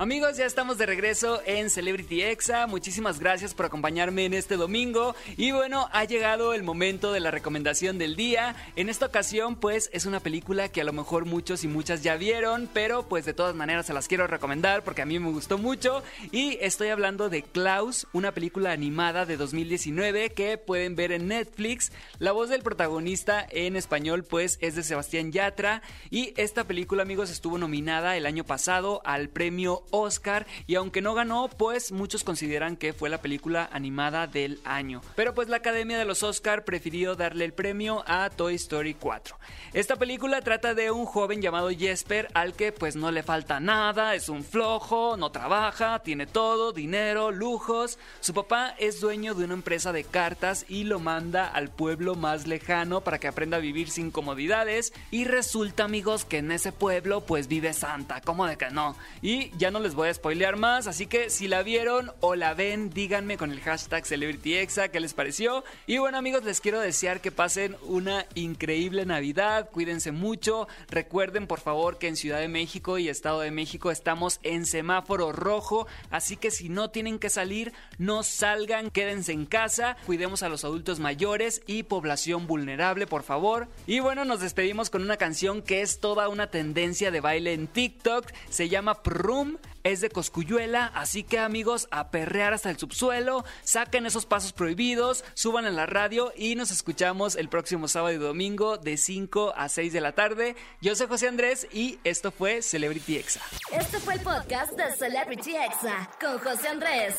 Amigos, 0.00 0.36
ya 0.36 0.46
estamos 0.46 0.78
de 0.78 0.86
regreso 0.86 1.42
en 1.44 1.70
Celebrity 1.70 2.22
Exa. 2.22 2.68
Muchísimas 2.68 3.18
gracias 3.18 3.52
por 3.52 3.66
acompañarme 3.66 4.26
en 4.26 4.32
este 4.32 4.56
domingo. 4.56 5.16
Y 5.36 5.50
bueno, 5.50 5.88
ha 5.90 6.04
llegado 6.04 6.54
el 6.54 6.62
momento 6.62 7.10
de 7.10 7.18
la 7.18 7.32
recomendación 7.32 7.98
del 7.98 8.14
día. 8.14 8.54
En 8.76 8.88
esta 8.90 9.06
ocasión, 9.06 9.56
pues, 9.56 9.90
es 9.92 10.06
una 10.06 10.20
película 10.20 10.68
que 10.68 10.82
a 10.82 10.84
lo 10.84 10.92
mejor 10.92 11.24
muchos 11.24 11.64
y 11.64 11.66
muchas 11.66 12.04
ya 12.04 12.14
vieron, 12.14 12.70
pero 12.72 13.08
pues 13.08 13.24
de 13.24 13.34
todas 13.34 13.56
maneras 13.56 13.86
se 13.86 13.92
las 13.92 14.06
quiero 14.06 14.28
recomendar 14.28 14.84
porque 14.84 15.02
a 15.02 15.04
mí 15.04 15.18
me 15.18 15.32
gustó 15.32 15.58
mucho. 15.58 16.04
Y 16.30 16.58
estoy 16.60 16.90
hablando 16.90 17.28
de 17.28 17.42
Klaus, 17.42 18.06
una 18.12 18.30
película 18.30 18.70
animada 18.70 19.26
de 19.26 19.36
2019 19.36 20.30
que 20.30 20.58
pueden 20.58 20.94
ver 20.94 21.10
en 21.10 21.26
Netflix. 21.26 21.90
La 22.20 22.30
voz 22.30 22.50
del 22.50 22.62
protagonista 22.62 23.44
en 23.50 23.74
español, 23.74 24.22
pues, 24.22 24.58
es 24.60 24.76
de 24.76 24.84
Sebastián 24.84 25.32
Yatra. 25.32 25.82
Y 26.08 26.34
esta 26.36 26.62
película, 26.68 27.02
amigos, 27.02 27.30
estuvo 27.30 27.58
nominada 27.58 28.16
el 28.16 28.26
año 28.26 28.44
pasado 28.44 29.02
al 29.04 29.28
premio 29.28 29.82
Oscar 29.90 30.46
y 30.66 30.74
aunque 30.74 31.02
no 31.02 31.14
ganó, 31.14 31.48
pues 31.48 31.92
muchos 31.92 32.24
consideran 32.24 32.76
que 32.76 32.92
fue 32.92 33.10
la 33.10 33.20
película 33.20 33.68
animada 33.72 34.26
del 34.26 34.60
año. 34.64 35.00
Pero 35.16 35.34
pues 35.34 35.48
la 35.48 35.58
Academia 35.58 35.98
de 35.98 36.04
los 36.04 36.22
Oscar 36.22 36.64
prefirió 36.64 37.14
darle 37.14 37.44
el 37.44 37.52
premio 37.52 38.04
a 38.06 38.30
Toy 38.30 38.54
Story 38.54 38.94
4. 38.94 39.36
Esta 39.72 39.96
película 39.96 40.40
trata 40.40 40.74
de 40.74 40.90
un 40.90 41.04
joven 41.04 41.42
llamado 41.42 41.70
Jesper 41.70 42.28
al 42.34 42.54
que 42.54 42.72
pues 42.72 42.96
no 42.96 43.10
le 43.10 43.22
falta 43.22 43.60
nada, 43.60 44.14
es 44.14 44.28
un 44.28 44.44
flojo, 44.44 45.16
no 45.16 45.30
trabaja, 45.30 45.98
tiene 46.00 46.26
todo, 46.26 46.72
dinero, 46.72 47.30
lujos. 47.30 47.98
Su 48.20 48.34
papá 48.34 48.74
es 48.78 49.00
dueño 49.00 49.34
de 49.34 49.44
una 49.44 49.54
empresa 49.54 49.92
de 49.92 50.04
cartas 50.04 50.64
y 50.68 50.84
lo 50.84 51.00
manda 51.00 51.46
al 51.46 51.68
pueblo 51.68 52.14
más 52.14 52.46
lejano 52.46 53.02
para 53.02 53.18
que 53.18 53.28
aprenda 53.28 53.58
a 53.58 53.60
vivir 53.60 53.90
sin 53.90 54.10
comodidades 54.10 54.92
y 55.10 55.24
resulta 55.24 55.84
amigos 55.84 56.24
que 56.24 56.38
en 56.38 56.52
ese 56.52 56.72
pueblo 56.72 57.20
pues 57.22 57.48
vive 57.48 57.72
Santa, 57.72 58.20
¿cómo 58.20 58.46
de 58.46 58.56
que 58.56 58.70
no? 58.70 58.96
Y 59.22 59.50
ya 59.58 59.70
no 59.70 59.77
no 59.78 59.84
les 59.84 59.94
voy 59.94 60.08
a 60.08 60.14
spoilear 60.14 60.56
más, 60.56 60.88
así 60.88 61.06
que 61.06 61.30
si 61.30 61.46
la 61.46 61.62
vieron 61.62 62.10
o 62.18 62.34
la 62.34 62.52
ven, 62.52 62.90
díganme 62.90 63.36
con 63.36 63.52
el 63.52 63.60
hashtag 63.60 64.04
CelebrityExa 64.04 64.88
qué 64.88 64.98
les 64.98 65.14
pareció. 65.14 65.62
Y 65.86 65.98
bueno 65.98 66.18
amigos, 66.18 66.42
les 66.42 66.60
quiero 66.60 66.80
desear 66.80 67.20
que 67.20 67.30
pasen 67.30 67.76
una 67.82 68.26
increíble 68.34 69.06
Navidad, 69.06 69.70
cuídense 69.70 70.10
mucho, 70.10 70.66
recuerden 70.90 71.46
por 71.46 71.60
favor 71.60 71.98
que 71.98 72.08
en 72.08 72.16
Ciudad 72.16 72.40
de 72.40 72.48
México 72.48 72.98
y 72.98 73.08
Estado 73.08 73.38
de 73.38 73.52
México 73.52 73.92
estamos 73.92 74.40
en 74.42 74.66
semáforo 74.66 75.30
rojo, 75.30 75.86
así 76.10 76.36
que 76.36 76.50
si 76.50 76.68
no 76.68 76.90
tienen 76.90 77.20
que 77.20 77.30
salir, 77.30 77.72
no 77.98 78.24
salgan, 78.24 78.90
quédense 78.90 79.30
en 79.30 79.46
casa, 79.46 79.96
cuidemos 80.06 80.42
a 80.42 80.48
los 80.48 80.64
adultos 80.64 80.98
mayores 80.98 81.62
y 81.68 81.84
población 81.84 82.48
vulnerable, 82.48 83.06
por 83.06 83.22
favor. 83.22 83.68
Y 83.86 84.00
bueno, 84.00 84.24
nos 84.24 84.40
despedimos 84.40 84.90
con 84.90 85.02
una 85.02 85.18
canción 85.18 85.62
que 85.62 85.82
es 85.82 86.00
toda 86.00 86.28
una 86.28 86.48
tendencia 86.48 87.12
de 87.12 87.20
baile 87.20 87.52
en 87.52 87.68
TikTok, 87.68 88.26
se 88.50 88.68
llama 88.68 89.04
Prum, 89.04 89.56
es 89.84 90.00
de 90.00 90.10
Coscuyuela, 90.10 90.86
así 90.94 91.22
que 91.22 91.38
amigos, 91.38 91.88
a 91.90 92.10
perrear 92.10 92.52
hasta 92.52 92.70
el 92.70 92.78
subsuelo, 92.78 93.44
saquen 93.62 94.06
esos 94.06 94.26
pasos 94.26 94.52
prohibidos, 94.52 95.24
suban 95.34 95.64
a 95.64 95.70
la 95.70 95.86
radio 95.86 96.32
y 96.36 96.54
nos 96.56 96.70
escuchamos 96.70 97.36
el 97.36 97.48
próximo 97.48 97.88
sábado 97.88 98.14
y 98.14 98.18
domingo 98.18 98.76
de 98.76 98.96
5 98.96 99.54
a 99.56 99.68
6 99.68 99.92
de 99.92 100.00
la 100.00 100.12
tarde. 100.12 100.56
Yo 100.80 100.94
soy 100.94 101.06
José 101.06 101.28
Andrés 101.28 101.66
y 101.72 101.98
esto 102.04 102.30
fue 102.30 102.62
Celebrity 102.62 103.16
Exa. 103.16 103.40
Este 103.72 103.98
fue 104.00 104.14
el 104.14 104.20
podcast 104.20 104.72
de 104.72 104.92
Celebrity 104.96 105.56
Exa 105.56 106.10
con 106.20 106.38
José 106.38 106.68
Andrés. 106.68 107.14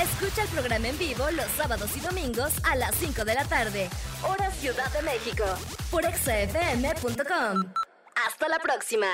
Escucha 0.00 0.42
el 0.42 0.48
programa 0.48 0.88
en 0.88 0.98
vivo 0.98 1.30
los 1.30 1.46
sábados 1.56 1.96
y 1.96 2.00
domingos 2.00 2.52
a 2.64 2.76
las 2.76 2.94
5 2.96 3.24
de 3.24 3.34
la 3.34 3.44
tarde, 3.44 3.88
hora 4.22 4.50
Ciudad 4.50 4.92
de 4.92 5.02
México, 5.02 5.44
por 5.90 6.04
exafm.com. 6.04 7.72
Hasta 8.26 8.48
la 8.48 8.58
próxima. 8.58 9.06